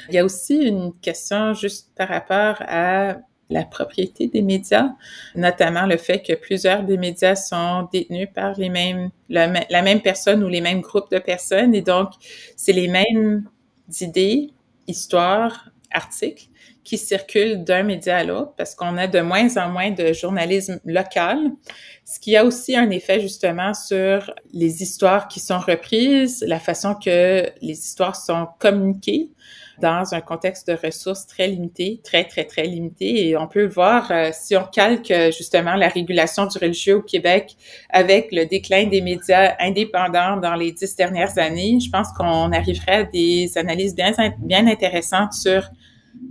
Il 0.08 0.14
y 0.14 0.18
a 0.18 0.24
aussi 0.24 0.56
une 0.56 0.92
question 1.00 1.54
juste 1.54 1.90
par 1.96 2.08
rapport 2.08 2.56
à 2.60 3.16
la 3.48 3.64
propriété 3.64 4.26
des 4.26 4.42
médias, 4.42 4.90
notamment 5.36 5.86
le 5.86 5.96
fait 5.96 6.20
que 6.20 6.32
plusieurs 6.34 6.82
des 6.82 6.98
médias 6.98 7.36
sont 7.36 7.88
détenus 7.92 8.28
par 8.34 8.58
les 8.58 8.68
mêmes, 8.68 9.10
la, 9.28 9.46
la 9.70 9.82
même 9.82 10.00
personne 10.00 10.42
ou 10.42 10.48
les 10.48 10.60
mêmes 10.60 10.80
groupes 10.80 11.10
de 11.12 11.20
personnes, 11.20 11.74
et 11.74 11.82
donc 11.82 12.10
c'est 12.56 12.72
les 12.72 12.88
mêmes 12.88 13.48
idées, 14.00 14.50
histoires, 14.88 15.70
articles 15.92 16.48
qui 16.86 16.98
circulent 16.98 17.64
d'un 17.64 17.82
média 17.82 18.16
à 18.16 18.24
l'autre 18.24 18.52
parce 18.56 18.76
qu'on 18.76 18.96
a 18.96 19.08
de 19.08 19.20
moins 19.20 19.56
en 19.56 19.70
moins 19.70 19.90
de 19.90 20.12
journalisme 20.12 20.78
local, 20.84 21.38
ce 22.04 22.20
qui 22.20 22.36
a 22.36 22.44
aussi 22.44 22.76
un 22.76 22.90
effet 22.90 23.20
justement 23.20 23.74
sur 23.74 24.32
les 24.52 24.84
histoires 24.84 25.26
qui 25.26 25.40
sont 25.40 25.58
reprises, 25.58 26.44
la 26.46 26.60
façon 26.60 26.94
que 26.94 27.50
les 27.60 27.72
histoires 27.72 28.14
sont 28.14 28.46
communiquées 28.60 29.30
dans 29.80 30.14
un 30.14 30.20
contexte 30.20 30.68
de 30.70 30.78
ressources 30.80 31.26
très 31.26 31.48
limité, 31.48 32.00
très, 32.04 32.24
très, 32.24 32.44
très 32.44 32.62
limité. 32.62 33.28
Et 33.28 33.36
on 33.36 33.48
peut 33.48 33.66
voir 33.66 34.10
euh, 34.10 34.30
si 34.32 34.56
on 34.56 34.64
calque 34.64 35.12
justement 35.36 35.74
la 35.74 35.88
régulation 35.88 36.46
du 36.46 36.56
religieux 36.56 36.96
au 36.96 37.02
Québec 37.02 37.56
avec 37.90 38.28
le 38.30 38.46
déclin 38.46 38.86
des 38.86 39.00
médias 39.00 39.54
indépendants 39.58 40.36
dans 40.36 40.54
les 40.54 40.70
dix 40.70 40.94
dernières 40.96 41.36
années. 41.36 41.78
Je 41.84 41.90
pense 41.90 42.08
qu'on 42.16 42.52
arriverait 42.52 42.96
à 42.96 43.04
des 43.04 43.58
analyses 43.58 43.94
bien, 43.94 44.12
bien 44.38 44.66
intéressantes 44.66 45.32
sur 45.34 45.68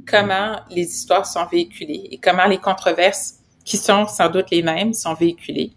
comment 0.07 0.59
les 0.69 0.83
histoires 0.83 1.25
sont 1.25 1.45
véhiculées 1.45 2.07
et 2.11 2.17
comment 2.17 2.45
les 2.45 2.57
controverses, 2.57 3.39
qui 3.63 3.77
sont 3.77 4.07
sans 4.07 4.29
doute 4.29 4.51
les 4.51 4.61
mêmes, 4.61 4.93
sont 4.93 5.13
véhiculées. 5.13 5.73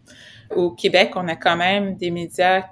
Au 0.55 0.71
Québec, 0.71 1.13
on 1.17 1.27
a 1.29 1.37
quand 1.37 1.57
même 1.57 1.97
des 1.97 2.11
médias, 2.11 2.65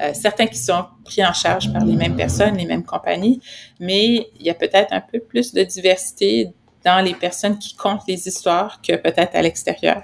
euh, 0.00 0.12
certains 0.14 0.46
qui 0.46 0.58
sont 0.58 0.84
pris 1.04 1.24
en 1.24 1.32
charge 1.32 1.72
par 1.72 1.84
les 1.84 1.96
mêmes 1.96 2.16
personnes, 2.16 2.56
les 2.56 2.64
mêmes 2.64 2.84
compagnies, 2.84 3.40
mais 3.78 4.28
il 4.38 4.46
y 4.46 4.50
a 4.50 4.54
peut-être 4.54 4.92
un 4.92 5.00
peu 5.00 5.20
plus 5.20 5.52
de 5.52 5.62
diversité 5.62 6.52
dans 6.84 7.04
les 7.04 7.14
personnes 7.14 7.58
qui 7.58 7.74
comptent 7.74 8.06
les 8.08 8.26
histoires 8.26 8.80
que 8.82 8.96
peut-être 8.96 9.34
à 9.34 9.42
l'extérieur. 9.42 10.02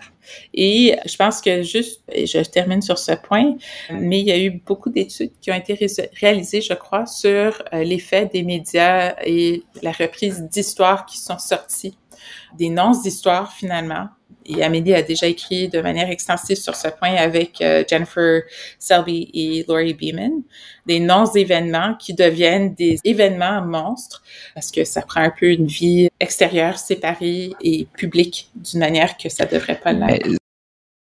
Et 0.52 0.96
je 1.06 1.16
pense 1.16 1.40
que 1.40 1.62
juste, 1.62 2.02
et 2.10 2.26
je 2.26 2.38
termine 2.40 2.82
sur 2.82 2.98
ce 2.98 3.12
point, 3.12 3.54
mais 3.90 4.20
il 4.20 4.26
y 4.26 4.32
a 4.32 4.38
eu 4.38 4.50
beaucoup 4.50 4.90
d'études 4.90 5.32
qui 5.40 5.50
ont 5.50 5.54
été 5.54 5.78
réalisées, 6.20 6.60
je 6.60 6.74
crois, 6.74 7.06
sur 7.06 7.62
euh, 7.72 7.84
l'effet 7.84 8.26
des 8.26 8.42
médias 8.42 9.14
et 9.24 9.62
la 9.82 9.92
reprise 9.92 10.42
d'histoires 10.42 11.06
qui 11.06 11.18
sont 11.18 11.38
sorties, 11.38 11.96
des 12.58 12.70
non-histoires 12.70 13.52
finalement, 13.52 14.08
et 14.48 14.62
Amélie 14.62 14.94
a 14.94 15.02
déjà 15.02 15.26
écrit 15.26 15.68
de 15.68 15.80
manière 15.80 16.10
extensive 16.10 16.56
sur 16.56 16.74
ce 16.74 16.88
point 16.88 17.14
avec 17.14 17.60
euh, 17.60 17.84
Jennifer 17.88 18.42
Selby 18.78 19.30
et 19.34 19.64
Laurie 19.68 19.94
Beeman, 19.94 20.42
des 20.86 21.00
non-événements 21.00 21.94
qui 21.94 22.14
deviennent 22.14 22.74
des 22.74 22.98
événements 23.04 23.62
monstres 23.62 24.22
parce 24.54 24.70
que 24.70 24.84
ça 24.84 25.02
prend 25.02 25.20
un 25.20 25.30
peu 25.30 25.50
une 25.50 25.66
vie 25.66 26.08
extérieure, 26.20 26.78
séparée 26.78 27.50
et 27.60 27.86
publique 27.96 28.50
d'une 28.54 28.80
manière 28.80 29.16
que 29.16 29.28
ça 29.28 29.46
devrait 29.46 29.80
pas 29.80 29.92
l'être. 29.92 30.38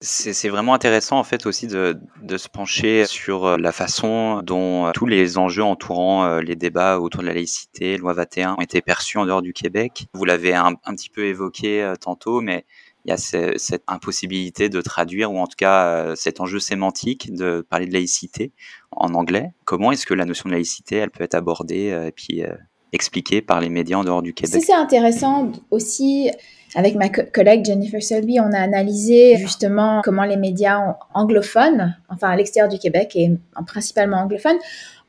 C'est 0.01 0.47
vraiment 0.47 0.73
intéressant 0.73 1.19
en 1.19 1.25
fait 1.25 1.45
aussi 1.45 1.67
de, 1.67 1.99
se 2.37 2.47
pencher 2.47 3.05
sur 3.05 3.45
euh, 3.45 3.57
la 3.57 3.73
façon 3.73 4.41
dont 4.41 4.85
euh, 4.85 4.91
tous 4.93 5.05
les 5.05 5.37
enjeux 5.37 5.63
entourant 5.63 6.39
les 6.39 6.55
débats 6.55 6.99
autour 6.99 7.21
de 7.21 7.27
la 7.27 7.33
laïcité, 7.33 7.97
loi 7.97 8.13
21, 8.13 8.55
ont 8.57 8.61
été 8.61 8.81
perçus 8.81 9.17
en 9.17 9.25
dehors 9.25 9.41
du 9.41 9.51
Québec. 9.51 10.05
Vous 10.13 10.23
l'avez 10.23 10.53
un, 10.55 10.75
petit 10.75 11.09
peu 11.09 11.25
évoqué 11.25 11.93
tantôt, 11.99 12.39
mais 12.39 12.65
il 13.05 13.09
y 13.09 13.13
a 13.13 13.17
cette 13.17 13.83
impossibilité 13.87 14.69
de 14.69 14.81
traduire, 14.81 15.31
ou 15.31 15.39
en 15.39 15.47
tout 15.47 15.55
cas 15.57 16.15
cet 16.15 16.41
enjeu 16.41 16.59
sémantique 16.59 17.33
de 17.33 17.65
parler 17.69 17.85
de 17.85 17.93
laïcité 17.93 18.51
en 18.91 19.13
anglais. 19.13 19.51
Comment 19.65 19.91
est-ce 19.91 20.05
que 20.05 20.13
la 20.13 20.25
notion 20.25 20.49
de 20.49 20.53
laïcité, 20.53 20.97
elle 20.97 21.09
peut 21.09 21.23
être 21.23 21.35
abordée 21.35 21.97
et 22.07 22.11
puis 22.11 22.43
expliquée 22.91 23.41
par 23.41 23.61
les 23.61 23.69
médias 23.69 23.97
en 23.97 24.03
dehors 24.03 24.21
du 24.21 24.33
Québec? 24.33 24.61
C'est 24.65 24.73
intéressant 24.73 25.51
aussi 25.71 26.29
avec 26.75 26.95
ma 26.95 27.09
collègue 27.09 27.65
Jennifer 27.65 28.01
Selby, 28.03 28.39
on 28.39 28.53
a 28.53 28.59
analysé 28.59 29.37
justement 29.37 30.01
comment 30.03 30.23
les 30.23 30.37
médias 30.37 30.97
anglophones, 31.15 31.95
enfin 32.09 32.29
à 32.29 32.35
l'extérieur 32.35 32.69
du 32.69 32.77
Québec 32.77 33.15
et 33.15 33.31
principalement 33.65 34.17
anglophones, 34.17 34.59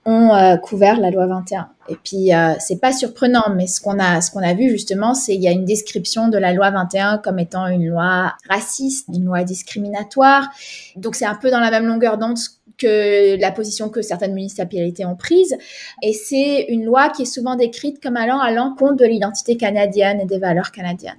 ont 0.07 0.35
euh, 0.35 0.57
couvert 0.57 0.99
la 0.99 1.11
loi 1.11 1.27
21. 1.27 1.69
Et 1.89 1.97
puis 2.03 2.33
euh, 2.33 2.55
c'est 2.59 2.81
pas 2.81 2.93
surprenant, 2.93 3.45
mais 3.55 3.67
ce 3.67 3.81
qu'on 3.81 3.99
a 3.99 4.21
ce 4.21 4.31
qu'on 4.31 4.43
a 4.43 4.55
vu 4.55 4.71
justement, 4.71 5.15
c'est 5.15 5.35
il 5.35 5.43
y 5.43 5.49
a 5.49 5.51
une 5.51 5.65
description 5.65 6.29
de 6.29 6.39
la 6.39 6.53
loi 6.53 6.71
21 6.71 7.19
comme 7.19 7.39
étant 7.39 7.67
une 7.67 7.87
loi 7.87 8.35
raciste, 8.49 9.09
une 9.13 9.27
loi 9.27 9.45
discriminatoire. 9.45 10.49
Donc 10.97 11.17
c'est 11.17 11.27
un 11.27 11.35
peu 11.35 11.51
dans 11.51 11.61
la 11.61 11.71
même 11.71 11.87
longueur 11.87 12.17
d'onde 12.17 12.39
que 12.79 13.39
la 13.39 13.53
position 13.53 13.91
que 13.91 14.01
certaines 14.01 14.33
municipalités 14.33 15.05
ont 15.05 15.17
prise. 15.17 15.55
Et 16.03 16.15
c'est 16.15 16.67
une 16.69 16.85
loi 16.85 17.11
qui 17.11 17.23
est 17.23 17.27
souvent 17.27 17.57
décrite 17.57 18.03
comme 18.03 18.17
allant 18.17 18.39
à 18.39 18.53
l'encontre 18.53 18.97
de 18.97 19.05
l'identité 19.05 19.57
canadienne 19.57 20.21
et 20.21 20.25
des 20.25 20.39
valeurs 20.39 20.73
canadiennes. 20.73 21.19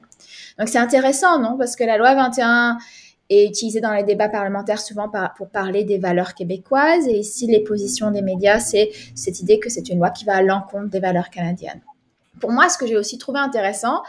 Donc 0.57 0.69
c'est 0.69 0.79
intéressant, 0.79 1.39
non? 1.39 1.55
Parce 1.57 1.75
que 1.75 1.83
la 1.83 1.97
loi 1.97 2.15
21 2.15 2.77
est 3.31 3.47
utilisée 3.47 3.79
dans 3.79 3.93
les 3.93 4.03
débats 4.03 4.27
parlementaires 4.27 4.81
souvent 4.81 5.09
pour 5.37 5.49
parler 5.49 5.85
des 5.85 5.97
valeurs 5.97 6.33
québécoises. 6.33 7.07
Et 7.07 7.17
ici, 7.17 7.47
les 7.47 7.61
positions 7.61 8.11
des 8.11 8.21
médias, 8.21 8.59
c'est 8.59 8.91
cette 9.15 9.39
idée 9.39 9.57
que 9.59 9.69
c'est 9.69 9.87
une 9.89 9.99
loi 9.99 10.09
qui 10.09 10.25
va 10.25 10.35
à 10.35 10.41
l'encontre 10.41 10.89
des 10.89 10.99
valeurs 10.99 11.29
canadiennes. 11.29 11.81
Pour 12.41 12.51
moi, 12.51 12.67
ce 12.67 12.77
que 12.77 12.85
j'ai 12.85 12.97
aussi 12.97 13.17
trouvé 13.17 13.39
intéressant, 13.39 14.03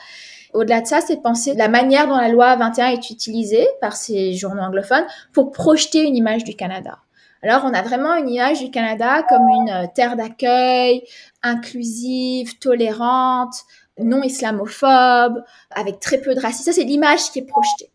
au-delà 0.53 0.81
de 0.81 0.87
ça, 0.87 1.01
c'est 1.01 1.17
de 1.17 1.21
penser 1.21 1.55
la 1.55 1.69
manière 1.69 2.09
dont 2.09 2.17
la 2.17 2.29
loi 2.29 2.57
21 2.57 2.89
est 2.89 3.11
utilisée 3.11 3.67
par 3.81 3.95
ces 3.95 4.35
journaux 4.35 4.63
anglophones 4.63 5.07
pour 5.33 5.53
projeter 5.53 6.03
une 6.03 6.17
image 6.17 6.43
du 6.45 6.57
Canada. 6.57 6.99
Alors, 7.43 7.63
on 7.65 7.75
a 7.75 7.83
vraiment 7.83 8.15
une 8.17 8.29
image 8.29 8.61
du 8.61 8.71
Canada 8.71 9.25
comme 9.29 9.49
une 9.49 9.71
euh, 9.71 9.87
terre 9.93 10.17
d'accueil, 10.17 11.03
inclusive, 11.43 12.59
tolérante, 12.59 13.55
non 13.99 14.23
islamophobe, 14.23 15.43
avec 15.71 16.01
très 16.01 16.19
peu 16.19 16.35
de 16.35 16.41
racisme. 16.41 16.65
Ça, 16.65 16.73
c'est 16.73 16.85
l'image 16.85 17.31
qui 17.33 17.41
est 17.41 17.47
projetée. 17.47 17.91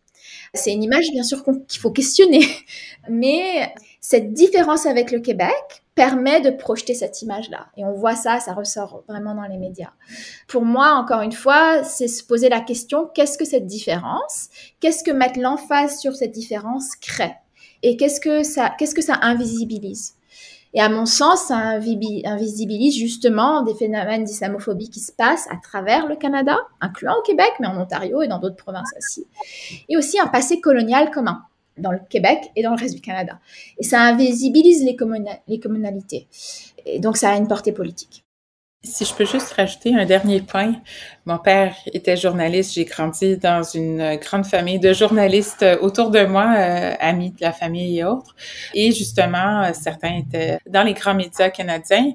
C'est 0.54 0.72
une 0.72 0.82
image, 0.82 1.10
bien 1.12 1.22
sûr, 1.22 1.44
qu'il 1.44 1.80
faut 1.80 1.90
questionner. 1.90 2.46
Mais 3.08 3.72
cette 4.00 4.32
différence 4.32 4.86
avec 4.86 5.10
le 5.10 5.20
Québec 5.20 5.82
permet 5.94 6.40
de 6.40 6.50
projeter 6.50 6.94
cette 6.94 7.22
image-là. 7.22 7.66
Et 7.76 7.84
on 7.84 7.92
voit 7.92 8.14
ça, 8.14 8.38
ça 8.38 8.54
ressort 8.54 9.02
vraiment 9.08 9.34
dans 9.34 9.46
les 9.46 9.58
médias. 9.58 9.90
Pour 10.46 10.64
moi, 10.64 10.92
encore 10.92 11.22
une 11.22 11.32
fois, 11.32 11.82
c'est 11.82 12.06
se 12.06 12.22
poser 12.22 12.48
la 12.48 12.60
question, 12.60 13.10
qu'est-ce 13.14 13.36
que 13.36 13.44
cette 13.44 13.66
différence, 13.66 14.48
qu'est-ce 14.80 15.02
que 15.02 15.10
mettre 15.10 15.40
l'emphase 15.40 15.98
sur 15.98 16.14
cette 16.14 16.30
différence 16.30 16.94
crée? 16.96 17.34
Et 17.82 17.96
qu'est-ce 17.96 18.20
que 18.20 18.42
ça, 18.44 18.74
qu'est-ce 18.78 18.94
que 18.94 19.02
ça 19.02 19.18
invisibilise? 19.22 20.17
Et 20.74 20.80
à 20.80 20.88
mon 20.88 21.06
sens, 21.06 21.44
ça 21.44 21.56
invisibilise 21.56 22.96
justement 22.96 23.62
des 23.62 23.74
phénomènes 23.74 24.24
d'islamophobie 24.24 24.90
qui 24.90 25.00
se 25.00 25.12
passent 25.12 25.48
à 25.50 25.56
travers 25.56 26.06
le 26.06 26.16
Canada, 26.16 26.58
incluant 26.80 27.14
au 27.18 27.22
Québec, 27.22 27.50
mais 27.60 27.66
en 27.66 27.80
Ontario 27.80 28.22
et 28.22 28.28
dans 28.28 28.38
d'autres 28.38 28.56
provinces 28.56 28.92
aussi. 28.96 29.26
Et 29.88 29.96
aussi 29.96 30.20
un 30.20 30.26
passé 30.26 30.60
colonial 30.60 31.10
commun 31.10 31.42
dans 31.78 31.92
le 31.92 32.00
Québec 32.10 32.50
et 32.56 32.62
dans 32.62 32.74
le 32.74 32.80
reste 32.80 32.94
du 32.94 33.00
Canada. 33.00 33.38
Et 33.78 33.84
ça 33.84 34.00
invisibilise 34.02 34.84
les, 34.84 34.96
les 35.46 35.60
communalités. 35.60 36.28
Et 36.84 36.98
donc 36.98 37.16
ça 37.16 37.30
a 37.30 37.36
une 37.36 37.48
portée 37.48 37.72
politique. 37.72 38.24
Si 38.84 39.04
je 39.04 39.12
peux 39.12 39.24
juste 39.24 39.52
rajouter 39.54 39.92
un 39.96 40.04
dernier 40.04 40.40
point. 40.40 40.76
Mon 41.26 41.38
père 41.38 41.74
était 41.92 42.16
journaliste. 42.16 42.74
J'ai 42.74 42.84
grandi 42.84 43.36
dans 43.36 43.64
une 43.64 44.16
grande 44.16 44.46
famille 44.46 44.78
de 44.78 44.92
journalistes 44.92 45.66
autour 45.80 46.10
de 46.10 46.24
moi, 46.24 46.54
euh, 46.56 46.94
amis 47.00 47.30
de 47.32 47.40
la 47.40 47.52
famille 47.52 47.98
et 47.98 48.04
autres. 48.04 48.36
Et 48.74 48.92
justement, 48.92 49.64
euh, 49.64 49.72
certains 49.72 50.18
étaient 50.18 50.58
dans 50.68 50.84
les 50.84 50.94
grands 50.94 51.14
médias 51.14 51.50
canadiens 51.50 52.12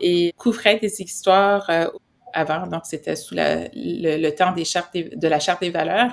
et 0.00 0.34
couvraient 0.36 0.80
des 0.80 1.00
histoires 1.00 1.70
euh, 1.70 1.86
avant, 2.32 2.66
donc 2.66 2.86
c'était 2.86 3.16
sous 3.16 3.34
le, 3.36 4.30
temps 4.30 4.52
de 4.52 5.28
la 5.28 5.40
charte 5.40 5.60
des 5.60 5.70
valeurs. 5.70 6.10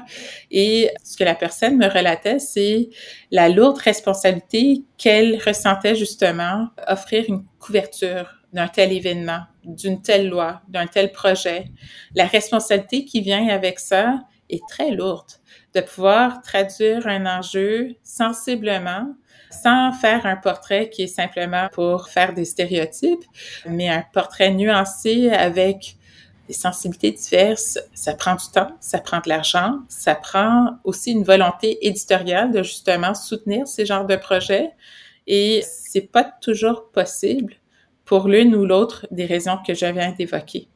Et 0.51 0.91
ce 1.03 1.17
que 1.17 1.23
la 1.23 1.36
personne 1.36 1.75
me 1.75 1.88
relatait, 1.88 2.39
c'est 2.39 2.89
la 3.31 3.49
lourde 3.49 3.79
responsabilité 3.79 4.83
qu'elle 4.97 5.41
ressentait 5.43 5.95
justement 5.95 6.67
offrir 6.88 7.25
une 7.27 7.43
couverture 7.60 8.37
d'un 8.58 8.67
tel 8.67 8.91
événement, 8.91 9.41
d'une 9.63 10.02
telle 10.02 10.30
loi, 10.30 10.62
d'un 10.67 10.88
tel 10.88 11.12
projet. 11.12 11.65
La 12.15 12.26
responsabilité 12.26 13.06
qui 13.06 13.22
vient 13.22 13.48
avec 13.50 13.80
ça 13.80 14.24
est 14.50 14.67
très 14.67 14.89
lourde 14.89 15.30
de 15.76 15.82
pouvoir 15.82 16.41
traduire 16.41 17.06
un 17.06 17.28
enjeu 17.28 17.96
sensiblement 18.02 19.13
sans 19.52 19.93
faire 19.93 20.26
un 20.26 20.38
portrait 20.38 20.89
qui 20.89 21.04
est 21.04 21.08
simplement 21.22 21.70
pour 21.72 22.10
faire 22.10 22.34
des 22.34 22.46
stéréotypes, 22.46 23.24
mais 23.67 23.89
un 23.89 24.04
portrait 24.12 24.50
nuancé 24.50 25.30
avec 25.30 25.96
des 26.48 26.54
sensibilités 26.54 27.12
diverses. 27.12 27.78
Ça 27.93 28.15
prend 28.15 28.34
du 28.34 28.50
temps, 28.52 28.72
ça 28.80 28.98
prend 29.00 29.20
de 29.20 29.30
l'argent, 29.30 29.82
ça 29.88 30.15
prend 30.15 30.80
aussi 30.84 31.12
une 31.12 31.24
volonté 31.24 31.86
éditoriale 31.86 32.52
de 32.52 32.63
justement 32.63 33.13
soutenir 33.13 33.67
ces 33.67 33.86
genres 33.86 34.08
de 34.08 34.15
projets 34.15 34.72
et 35.28 35.62
c'est 35.63 36.12
pas 36.12 36.24
toujours 36.24 36.89
possible 36.91 37.58
pour 38.08 38.28
l'une 38.30 38.56
ou 38.56 38.65
l'autre 38.65 39.06
des 39.12 39.26
raisons 39.26 39.60
que 39.67 39.76
je 39.76 39.86
viens 39.86 40.13
d'évoquer. 40.13 40.67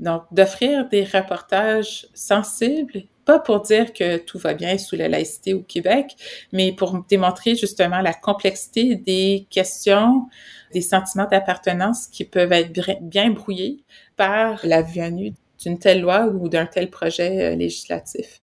Donc, 0.00 0.24
d'offrir 0.32 0.88
des 0.88 1.04
reportages 1.04 2.08
sensibles, 2.14 3.04
pas 3.24 3.38
pour 3.38 3.60
dire 3.60 3.92
que 3.92 4.16
tout 4.16 4.38
va 4.38 4.54
bien 4.54 4.76
sous 4.76 4.96
la 4.96 5.08
laïcité 5.08 5.54
au 5.54 5.60
Québec, 5.60 6.16
mais 6.52 6.72
pour 6.72 7.04
démontrer 7.08 7.54
justement 7.54 8.00
la 8.00 8.12
complexité 8.12 8.96
des 8.96 9.46
questions, 9.50 10.26
des 10.72 10.80
sentiments 10.80 11.28
d'appartenance 11.30 12.08
qui 12.08 12.24
peuvent 12.24 12.52
être 12.52 12.72
bien 13.02 13.30
brouillés 13.30 13.84
par 14.16 14.66
la 14.66 14.82
venue 14.82 15.34
d'une 15.60 15.78
telle 15.78 16.00
loi 16.00 16.26
ou 16.26 16.48
d'un 16.48 16.66
tel 16.66 16.90
projet 16.90 17.52
euh, 17.52 17.56
législatif. 17.56 18.43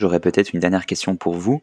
J'aurais 0.00 0.20
peut-être 0.20 0.52
une 0.52 0.60
dernière 0.60 0.86
question 0.86 1.16
pour 1.16 1.34
vous, 1.34 1.62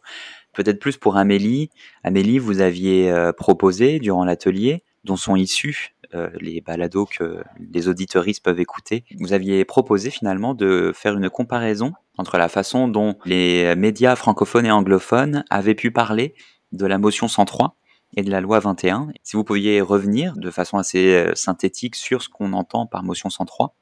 peut-être 0.54 0.80
plus 0.80 0.98
pour 0.98 1.16
Amélie. 1.16 1.70
Amélie, 2.04 2.38
vous 2.38 2.60
aviez 2.60 3.10
euh, 3.10 3.32
proposé 3.32 3.98
durant 4.00 4.26
l'atelier, 4.26 4.84
dont 5.06 5.16
sont 5.16 5.38
issus 5.38 5.96
euh, 6.14 6.30
les 6.42 6.60
balados 6.60 7.06
que 7.06 7.44
les 7.72 7.88
auditeuristes 7.88 8.44
peuvent 8.44 8.60
écouter, 8.60 9.06
vous 9.20 9.32
aviez 9.32 9.64
proposé 9.64 10.10
finalement 10.10 10.54
de 10.54 10.92
faire 10.94 11.16
une 11.18 11.30
comparaison 11.30 11.94
entre 12.18 12.38
la 12.38 12.50
façon 12.50 12.90
dont 12.90 13.18
les 13.24 13.74
médias 13.76 14.16
francophones 14.18 14.66
et 14.66 14.72
anglophones 14.72 15.46
avaient 15.50 15.76
pu 15.76 15.92
parler 15.92 16.36
de 16.74 16.86
la 16.86 16.98
motion 16.98 17.30
103 17.30 17.78
et 18.18 18.24
de 18.24 18.32
la 18.32 18.42
loi 18.42 18.60
21. 18.60 19.08
Si 19.24 19.38
vous 19.38 19.46
pouviez 19.46 19.80
revenir 19.80 20.36
de 20.36 20.52
façon 20.52 20.78
assez 20.78 21.16
euh, 21.16 21.36
synthétique 21.36 21.96
sur 21.96 22.22
ce 22.22 22.28
qu'on 22.28 22.52
entend 22.52 22.86
par 22.86 23.02
motion 23.02 23.30
103 23.30 23.76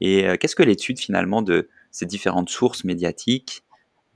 et 0.00 0.24
qu'est-ce 0.40 0.56
que 0.56 0.62
l'étude 0.62 0.98
finalement 0.98 1.42
de 1.42 1.68
ces 1.90 2.06
différentes 2.06 2.48
sources 2.48 2.84
médiatiques 2.84 3.64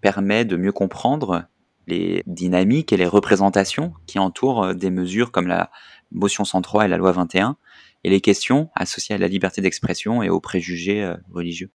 permet 0.05 0.45
de 0.45 0.59
mieux 0.59 0.71
comprendre 0.71 1.47
les 1.87 2.23
dynamiques 2.27 2.93
et 2.93 2.99
les 2.99 3.07
représentations 3.07 3.95
qui 4.07 4.19
entourent 4.19 4.65
euh, 4.65 4.75
des 4.75 4.91
mesures 4.91 5.33
comme 5.33 5.47
la 5.47 5.71
motion 6.13 6.45
103 6.45 6.85
et 6.85 6.89
la 6.89 6.99
loi 6.99 7.11
21 7.13 7.57
et 8.05 8.11
les 8.11 8.21
questions 8.21 8.69
associées 8.75 9.15
à 9.15 9.19
la 9.19 9.29
liberté 9.29 9.63
d'expression 9.63 10.23
et 10.23 10.29
aux 10.29 10.41
préjugés 10.41 11.03
euh, 11.03 11.17
religieux. 11.33 11.71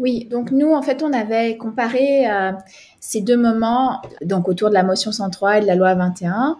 Oui, 0.00 0.24
donc 0.24 0.50
nous, 0.50 0.72
en 0.72 0.82
fait, 0.82 1.04
on 1.04 1.12
avait 1.12 1.56
comparé 1.58 2.28
euh, 2.28 2.50
ces 2.98 3.20
deux 3.20 3.36
moments, 3.36 4.02
donc 4.20 4.48
autour 4.48 4.70
de 4.70 4.74
la 4.74 4.82
motion 4.82 5.12
103 5.12 5.58
et 5.58 5.60
de 5.60 5.66
la 5.66 5.76
loi 5.76 5.94
21. 5.94 6.56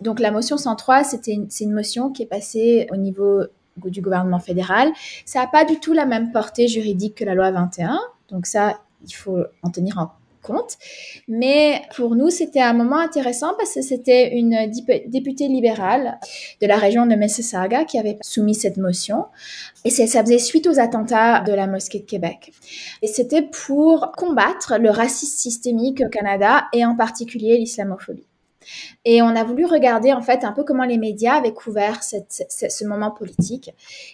Donc 0.00 0.18
la 0.18 0.30
motion 0.30 0.56
103, 0.56 1.04
c'était 1.04 1.40
c'est 1.50 1.64
une 1.64 1.74
motion 1.74 2.10
qui 2.10 2.22
est 2.22 2.26
passée 2.26 2.86
au 2.90 2.96
niveau 2.96 3.42
du 3.84 4.00
gouvernement 4.00 4.38
fédéral. 4.38 4.92
Ça 5.26 5.40
n'a 5.40 5.46
pas 5.46 5.66
du 5.66 5.78
tout 5.78 5.92
la 5.92 6.06
même 6.06 6.32
portée 6.32 6.68
juridique 6.68 7.16
que 7.16 7.24
la 7.26 7.34
loi 7.34 7.50
21. 7.50 7.98
Donc 8.30 8.46
ça, 8.46 8.78
il 9.06 9.12
faut 9.12 9.44
en 9.62 9.70
tenir 9.70 9.98
en 9.98 10.10
compte. 10.44 10.76
Mais 11.26 11.82
pour 11.96 12.14
nous, 12.14 12.30
c'était 12.30 12.60
un 12.60 12.72
moment 12.72 12.98
intéressant 12.98 13.54
parce 13.56 13.74
que 13.74 13.82
c'était 13.82 14.36
une 14.36 14.70
députée 15.06 15.48
libérale 15.48 16.18
de 16.60 16.66
la 16.66 16.76
région 16.76 17.06
de 17.06 17.14
Mississauga 17.14 17.84
qui 17.84 17.98
avait 17.98 18.18
soumis 18.22 18.54
cette 18.54 18.76
motion. 18.76 19.24
Et 19.84 19.90
ça 19.90 20.22
faisait 20.22 20.38
suite 20.38 20.66
aux 20.66 20.78
attentats 20.78 21.40
de 21.40 21.52
la 21.52 21.66
mosquée 21.66 22.00
de 22.00 22.06
Québec. 22.06 22.52
Et 23.02 23.06
c'était 23.06 23.42
pour 23.42 24.12
combattre 24.12 24.78
le 24.78 24.90
racisme 24.90 25.36
systémique 25.36 26.02
au 26.06 26.08
Canada 26.08 26.66
et 26.72 26.84
en 26.84 26.94
particulier 26.94 27.58
l'islamophobie. 27.58 28.26
Et 29.04 29.22
on 29.22 29.28
a 29.28 29.44
voulu 29.44 29.66
regarder 29.66 30.12
en 30.12 30.22
fait 30.22 30.44
un 30.44 30.52
peu 30.52 30.64
comment 30.64 30.84
les 30.84 30.98
médias 30.98 31.34
avaient 31.34 31.52
couvert 31.52 32.02
ce 32.02 32.84
moment 32.84 33.10
politique 33.10 33.70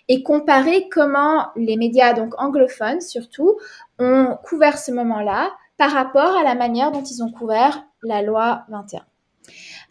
et 0.08 0.22
comparer 0.22 0.88
comment 0.90 1.48
les 1.56 1.76
médias, 1.76 2.12
donc 2.12 2.34
anglophones 2.38 3.00
surtout, 3.00 3.56
ont 3.98 4.36
couvert 4.44 4.78
ce 4.78 4.92
moment-là 4.92 5.52
par 5.80 5.92
rapport 5.92 6.36
à 6.36 6.44
la 6.44 6.54
manière 6.54 6.92
dont 6.92 7.02
ils 7.02 7.22
ont 7.22 7.30
couvert 7.30 7.86
la 8.02 8.20
loi 8.20 8.64
21. 8.68 9.00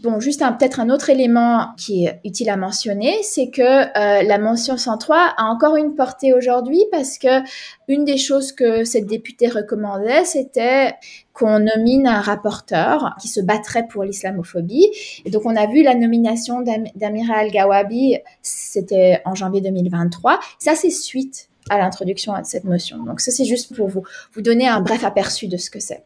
Bon, 0.03 0.19
juste 0.19 0.41
peut-être 0.41 0.79
un 0.79 0.91
autre 0.91 1.09
élément 1.09 1.69
qui 1.77 2.05
est 2.05 2.19
utile 2.23 2.51
à 2.51 2.57
mentionner, 2.57 3.17
c'est 3.23 3.49
que 3.49 3.61
euh, 3.61 4.21
la 4.21 4.37
mention 4.37 4.77
103 4.77 5.33
a 5.35 5.45
encore 5.45 5.77
une 5.77 5.95
portée 5.95 6.31
aujourd'hui 6.31 6.79
parce 6.91 7.17
que 7.17 7.41
une 7.87 8.05
des 8.05 8.17
choses 8.17 8.51
que 8.51 8.83
cette 8.83 9.07
députée 9.07 9.47
recommandait, 9.47 10.25
c'était 10.25 10.93
qu'on 11.33 11.57
nomine 11.57 12.05
un 12.05 12.21
rapporteur 12.21 13.15
qui 13.19 13.27
se 13.27 13.41
battrait 13.41 13.87
pour 13.87 14.03
l'islamophobie. 14.03 14.91
Et 15.25 15.31
donc, 15.31 15.41
on 15.47 15.55
a 15.55 15.65
vu 15.65 15.81
la 15.81 15.95
nomination 15.95 16.61
d'Amira 16.95 17.37
Al-Gawabi, 17.37 18.19
c'était 18.43 19.23
en 19.25 19.33
janvier 19.33 19.61
2023. 19.61 20.39
Ça, 20.59 20.75
c'est 20.75 20.91
suite 20.91 21.49
à 21.69 21.77
l'introduction 21.77 22.37
de 22.37 22.45
cette 22.45 22.63
motion. 22.63 23.03
Donc, 23.03 23.21
ça, 23.21 23.31
c'est 23.31 23.45
juste 23.45 23.75
pour 23.75 23.87
vous, 23.87 24.03
vous 24.33 24.41
donner 24.41 24.67
un 24.67 24.81
bref 24.81 25.03
aperçu 25.03 25.47
de 25.47 25.57
ce 25.57 25.69
que 25.69 25.79
c'est. 25.79 26.03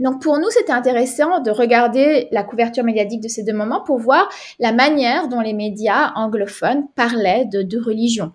Donc 0.00 0.22
pour 0.22 0.38
nous, 0.38 0.50
c'était 0.50 0.72
intéressant 0.72 1.40
de 1.40 1.50
regarder 1.50 2.28
la 2.32 2.42
couverture 2.42 2.82
médiatique 2.82 3.20
de 3.20 3.28
ces 3.28 3.42
deux 3.42 3.52
moments 3.52 3.82
pour 3.82 3.98
voir 3.98 4.28
la 4.58 4.72
manière 4.72 5.28
dont 5.28 5.40
les 5.40 5.52
médias 5.52 6.12
anglophones 6.16 6.88
parlaient 6.96 7.44
de 7.44 7.62
deux 7.62 7.80
religions, 7.80 8.32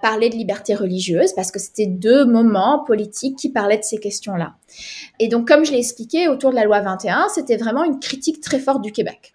parlaient 0.00 0.30
de 0.30 0.34
liberté 0.34 0.74
religieuse, 0.74 1.32
parce 1.34 1.50
que 1.50 1.58
c'était 1.58 1.86
deux 1.86 2.24
moments 2.24 2.82
politiques 2.84 3.36
qui 3.36 3.50
parlaient 3.50 3.78
de 3.78 3.84
ces 3.84 3.98
questions-là. 3.98 4.54
Et 5.20 5.28
donc 5.28 5.46
comme 5.46 5.64
je 5.64 5.72
l'ai 5.72 5.78
expliqué, 5.78 6.26
autour 6.26 6.50
de 6.50 6.56
la 6.56 6.64
loi 6.64 6.80
21, 6.80 7.28
c'était 7.32 7.58
vraiment 7.58 7.84
une 7.84 8.00
critique 8.00 8.40
très 8.40 8.58
forte 8.58 8.82
du 8.82 8.90
Québec. 8.90 9.33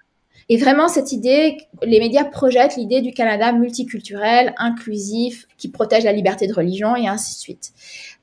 Et 0.52 0.58
vraiment, 0.58 0.88
cette 0.88 1.12
idée, 1.12 1.58
les 1.84 2.00
médias 2.00 2.26
projettent 2.26 2.76
l'idée 2.76 3.02
du 3.02 3.14
Canada 3.14 3.52
multiculturel, 3.52 4.56
inclusif, 4.58 5.48
qui 5.60 5.70
protège 5.70 6.06
la 6.06 6.12
liberté 6.12 6.48
de 6.48 6.54
religion 6.54 6.96
et 6.96 7.08
ainsi 7.08 7.36
de 7.36 7.40
suite. 7.40 7.72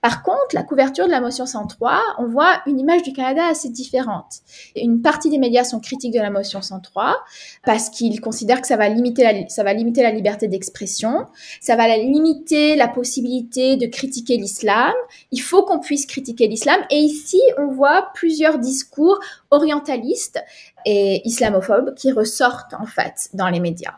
Par 0.03 0.23
contre, 0.23 0.55
la 0.55 0.63
couverture 0.63 1.07
de 1.07 1.11
la 1.11 1.21
motion 1.21 1.47
103, 1.47 2.01
on 2.19 2.27
voit 2.27 2.61
une 2.67 2.81
image 2.81 3.03
du 3.03 3.13
Canada 3.13 3.47
assez 3.47 3.71
différente. 3.71 4.41
Une 4.75 5.03
partie 5.03 5.31
des 5.31 5.39
médias 5.39 5.65
sont 5.65 5.81
critiques 5.81 6.13
de 6.13 6.21
la 6.21 6.31
motion 6.31 6.63
103 6.63 7.17
parce 7.65 7.91
qu'ils 7.91 8.21
considèrent 8.21 8.61
que 8.61 8.67
ça 8.67 8.77
va 8.77 8.89
limiter 8.89 9.23
la, 9.23 9.49
ça 9.49 9.63
va 9.63 9.73
limiter 9.73 10.03
la 10.03 10.11
liberté 10.11 10.49
d'expression, 10.49 11.27
ça 11.61 11.77
va 11.77 11.97
limiter 11.97 12.77
la 12.77 12.89
possibilité 12.89 13.77
de 13.77 13.87
critiquer 13.87 14.37
l'islam. 14.37 14.93
Il 15.31 15.41
faut 15.41 15.63
qu'on 15.63 15.81
puisse 15.81 16.07
critiquer 16.07 16.49
l'islam. 16.49 16.81
Et 16.91 16.99
ici, 16.99 17.41
on 17.59 17.69
voit 17.69 18.11
plusieurs 18.15 18.59
discours 18.59 19.19
orientalistes 19.51 20.41
et 20.87 21.21
islamophobes 21.27 21.95
qui 21.95 22.13
ressortent 22.13 22.75
en 22.75 22.87
fait 22.87 23.29
dans 23.35 23.49
les 23.49 23.61
médias. 23.61 23.97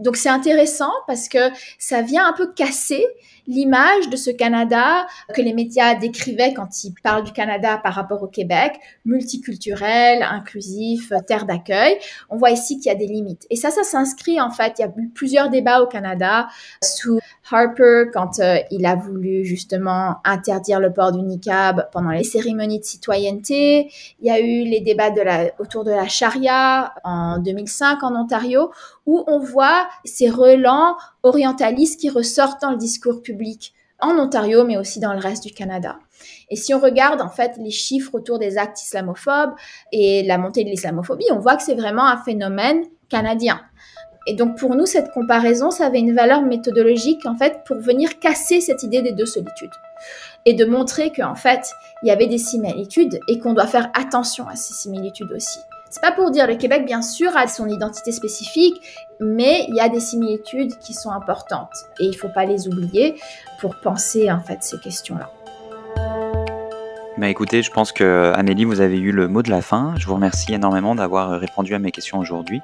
Donc 0.00 0.16
c'est 0.16 0.30
intéressant 0.30 0.92
parce 1.06 1.28
que 1.28 1.50
ça 1.78 2.02
vient 2.02 2.26
un 2.26 2.32
peu 2.32 2.52
casser 2.52 3.06
l'image 3.46 4.08
de 4.08 4.16
ce 4.16 4.30
Canada 4.30 5.06
que 5.34 5.42
les 5.42 5.52
médias 5.52 5.94
décrivaient 5.94 6.54
quand 6.54 6.84
ils 6.84 6.94
parlent 7.02 7.24
du 7.24 7.32
Canada 7.32 7.78
par 7.78 7.94
rapport 7.94 8.22
au 8.22 8.28
Québec, 8.28 8.78
multiculturel, 9.04 10.22
inclusif, 10.22 11.12
terre 11.26 11.46
d'accueil. 11.46 11.98
On 12.30 12.36
voit 12.36 12.50
ici 12.50 12.78
qu'il 12.78 12.86
y 12.86 12.94
a 12.94 12.98
des 12.98 13.06
limites. 13.06 13.46
Et 13.50 13.56
ça, 13.56 13.70
ça 13.70 13.82
s'inscrit 13.82 14.40
en 14.40 14.50
fait. 14.50 14.74
Il 14.78 14.82
y 14.82 14.84
a 14.84 14.92
eu 14.96 15.08
plusieurs 15.08 15.50
débats 15.50 15.82
au 15.82 15.86
Canada 15.86 16.48
sous 16.82 17.18
Harper 17.50 18.04
quand 18.12 18.38
euh, 18.38 18.56
il 18.70 18.86
a 18.86 18.94
voulu 18.94 19.44
justement 19.44 20.16
interdire 20.24 20.80
le 20.80 20.92
port 20.92 21.12
du 21.12 21.22
niqab 21.22 21.88
pendant 21.92 22.10
les 22.10 22.24
cérémonies 22.24 22.80
de 22.80 22.84
citoyenneté. 22.84 23.90
Il 24.20 24.26
y 24.26 24.30
a 24.30 24.40
eu 24.40 24.64
les 24.64 24.80
débats 24.80 25.10
de 25.10 25.20
la, 25.20 25.50
autour 25.58 25.84
de 25.84 25.90
la 25.90 26.08
charia 26.08 26.94
en 27.04 27.38
2005 27.38 28.02
en 28.02 28.14
Ontario 28.14 28.70
où 29.06 29.24
on 29.26 29.38
voit 29.38 29.88
ces 30.04 30.30
relents 30.30 30.96
orientalistes 31.22 32.00
qui 32.00 32.10
ressortent 32.10 32.62
dans 32.62 32.70
le 32.70 32.76
discours 32.76 33.22
public 33.22 33.74
en 34.00 34.18
Ontario, 34.18 34.64
mais 34.64 34.78
aussi 34.78 35.00
dans 35.00 35.12
le 35.12 35.18
reste 35.18 35.44
du 35.44 35.52
Canada. 35.52 35.98
Et 36.48 36.56
si 36.56 36.74
on 36.74 36.80
regarde 36.80 37.20
en 37.20 37.28
fait 37.28 37.56
les 37.58 37.70
chiffres 37.70 38.14
autour 38.14 38.38
des 38.38 38.58
actes 38.58 38.82
islamophobes 38.82 39.54
et 39.92 40.22
la 40.22 40.38
montée 40.38 40.64
de 40.64 40.70
l'islamophobie, 40.70 41.26
on 41.32 41.38
voit 41.38 41.56
que 41.56 41.62
c'est 41.62 41.74
vraiment 41.74 42.06
un 42.06 42.16
phénomène 42.16 42.84
canadien. 43.08 43.60
Et 44.26 44.34
donc 44.34 44.58
pour 44.58 44.74
nous, 44.74 44.86
cette 44.86 45.10
comparaison, 45.12 45.70
ça 45.70 45.86
avait 45.86 45.98
une 45.98 46.14
valeur 46.14 46.42
méthodologique 46.42 47.26
en 47.26 47.36
fait 47.36 47.64
pour 47.64 47.78
venir 47.78 48.18
casser 48.18 48.60
cette 48.60 48.82
idée 48.82 49.02
des 49.02 49.12
deux 49.12 49.26
solitudes 49.26 49.70
et 50.44 50.54
de 50.54 50.64
montrer 50.64 51.10
qu'en 51.12 51.34
fait, 51.34 51.70
il 52.02 52.08
y 52.08 52.10
avait 52.10 52.26
des 52.26 52.38
similitudes 52.38 53.20
et 53.28 53.38
qu'on 53.38 53.54
doit 53.54 53.66
faire 53.66 53.90
attention 53.94 54.48
à 54.48 54.56
ces 54.56 54.74
similitudes 54.74 55.32
aussi. 55.32 55.60
C'est 55.90 56.02
pas 56.02 56.12
pour 56.12 56.30
dire 56.30 56.46
le 56.46 56.54
Québec, 56.54 56.86
bien 56.86 57.02
sûr, 57.02 57.36
a 57.36 57.48
son 57.48 57.66
identité 57.66 58.12
spécifique, 58.12 58.80
mais 59.18 59.66
il 59.68 59.74
y 59.74 59.80
a 59.80 59.88
des 59.88 59.98
similitudes 59.98 60.78
qui 60.78 60.94
sont 60.94 61.10
importantes 61.10 61.74
et 61.98 62.04
il 62.04 62.16
faut 62.16 62.28
pas 62.28 62.44
les 62.44 62.68
oublier 62.68 63.16
pour 63.60 63.74
penser 63.74 64.30
en 64.30 64.40
fait 64.40 64.58
ces 64.60 64.78
questions-là. 64.78 65.28
Bah 67.20 67.28
écoutez, 67.28 67.60
je 67.60 67.70
pense 67.70 67.92
que 67.92 68.32
Amélie, 68.34 68.64
vous 68.64 68.80
avez 68.80 68.98
eu 68.98 69.12
le 69.12 69.28
mot 69.28 69.42
de 69.42 69.50
la 69.50 69.60
fin. 69.60 69.92
Je 69.98 70.06
vous 70.06 70.14
remercie 70.14 70.54
énormément 70.54 70.94
d'avoir 70.94 71.38
répondu 71.38 71.74
à 71.74 71.78
mes 71.78 71.90
questions 71.90 72.18
aujourd'hui. 72.18 72.62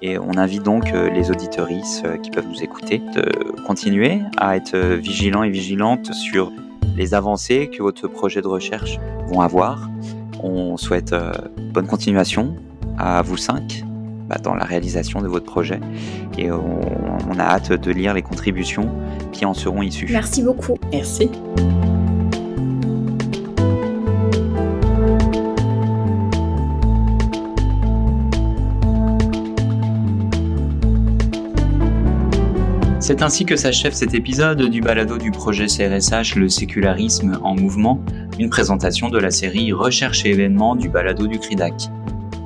Et 0.00 0.16
on 0.16 0.36
invite 0.36 0.62
donc 0.62 0.92
euh, 0.92 1.10
les 1.10 1.32
auditoristes 1.32 2.04
euh, 2.04 2.16
qui 2.16 2.30
peuvent 2.30 2.46
nous 2.46 2.62
écouter 2.62 2.98
de 2.98 3.24
continuer 3.66 4.20
à 4.36 4.56
être 4.56 4.78
vigilants 4.78 5.42
et 5.42 5.50
vigilantes 5.50 6.12
sur 6.12 6.52
les 6.94 7.14
avancées 7.14 7.68
que 7.68 7.82
votre 7.82 8.06
projet 8.06 8.42
de 8.42 8.46
recherche 8.46 9.00
vont 9.26 9.40
avoir. 9.40 9.90
On 10.40 10.76
souhaite 10.76 11.12
euh, 11.12 11.32
bonne 11.72 11.88
continuation 11.88 12.54
à 12.98 13.22
vous 13.22 13.36
cinq 13.36 13.82
bah, 14.28 14.36
dans 14.40 14.54
la 14.54 14.66
réalisation 14.66 15.20
de 15.20 15.26
votre 15.26 15.46
projet. 15.46 15.80
Et 16.38 16.52
on, 16.52 16.80
on, 17.28 17.38
a 17.40 17.42
hâte 17.42 17.72
de 17.72 17.90
lire 17.90 18.14
les 18.14 18.22
contributions 18.22 18.88
qui 19.32 19.44
en 19.44 19.52
seront 19.52 19.82
issues. 19.82 20.06
Merci 20.12 20.44
beaucoup. 20.44 20.78
Merci. 20.92 21.28
C'est 33.06 33.22
ainsi 33.22 33.44
que 33.44 33.54
s'achève 33.54 33.92
cet 33.92 34.14
épisode 34.14 34.60
du 34.68 34.80
balado 34.80 35.16
du 35.16 35.30
projet 35.30 35.66
CRSH 35.66 36.34
Le 36.34 36.48
sécularisme 36.48 37.38
en 37.40 37.54
mouvement, 37.54 38.04
une 38.40 38.50
présentation 38.50 39.10
de 39.10 39.18
la 39.18 39.30
série 39.30 39.72
Recherche 39.72 40.26
et 40.26 40.30
événements 40.30 40.74
du 40.74 40.88
balado 40.88 41.28
du 41.28 41.38
CRIDAC. 41.38 41.88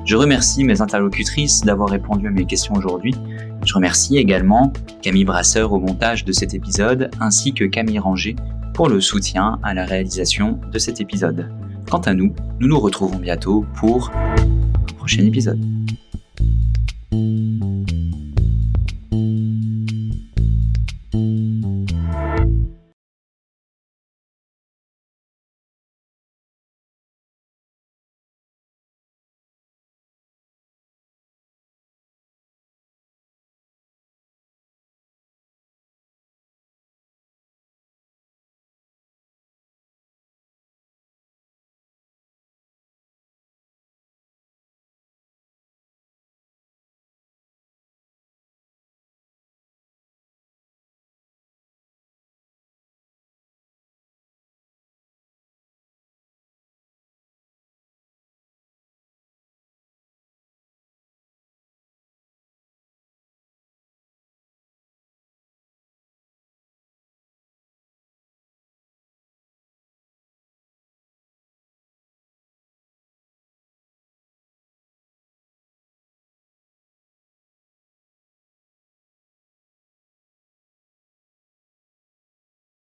Je 0.05 0.15
remercie 0.15 0.63
mes 0.63 0.79
interlocutrices 0.79 1.61
d'avoir 1.61 1.89
répondu 1.89 2.27
à 2.27 2.29
mes 2.29 2.45
questions 2.45 2.75
aujourd'hui. 2.75 3.15
Je 3.65 3.73
remercie 3.73 4.19
également 4.19 4.71
Camille 5.01 5.25
Brasseur 5.25 5.73
au 5.73 5.79
montage 5.79 6.25
de 6.25 6.31
cet 6.31 6.53
épisode 6.53 7.09
ainsi 7.19 7.55
que 7.55 7.65
Camille 7.65 7.97
Ranger 7.97 8.35
pour 8.75 8.87
le 8.87 9.01
soutien 9.01 9.57
à 9.63 9.73
la 9.73 9.83
réalisation 9.83 10.59
de 10.71 10.77
cet 10.77 11.01
épisode. 11.01 11.49
Quant 11.89 12.01
à 12.01 12.13
nous, 12.13 12.35
nous 12.59 12.67
nous 12.67 12.79
retrouvons 12.79 13.17
bientôt 13.17 13.65
pour 13.79 14.11
un 14.13 14.93
prochain 14.93 15.25
épisode. 15.25 15.80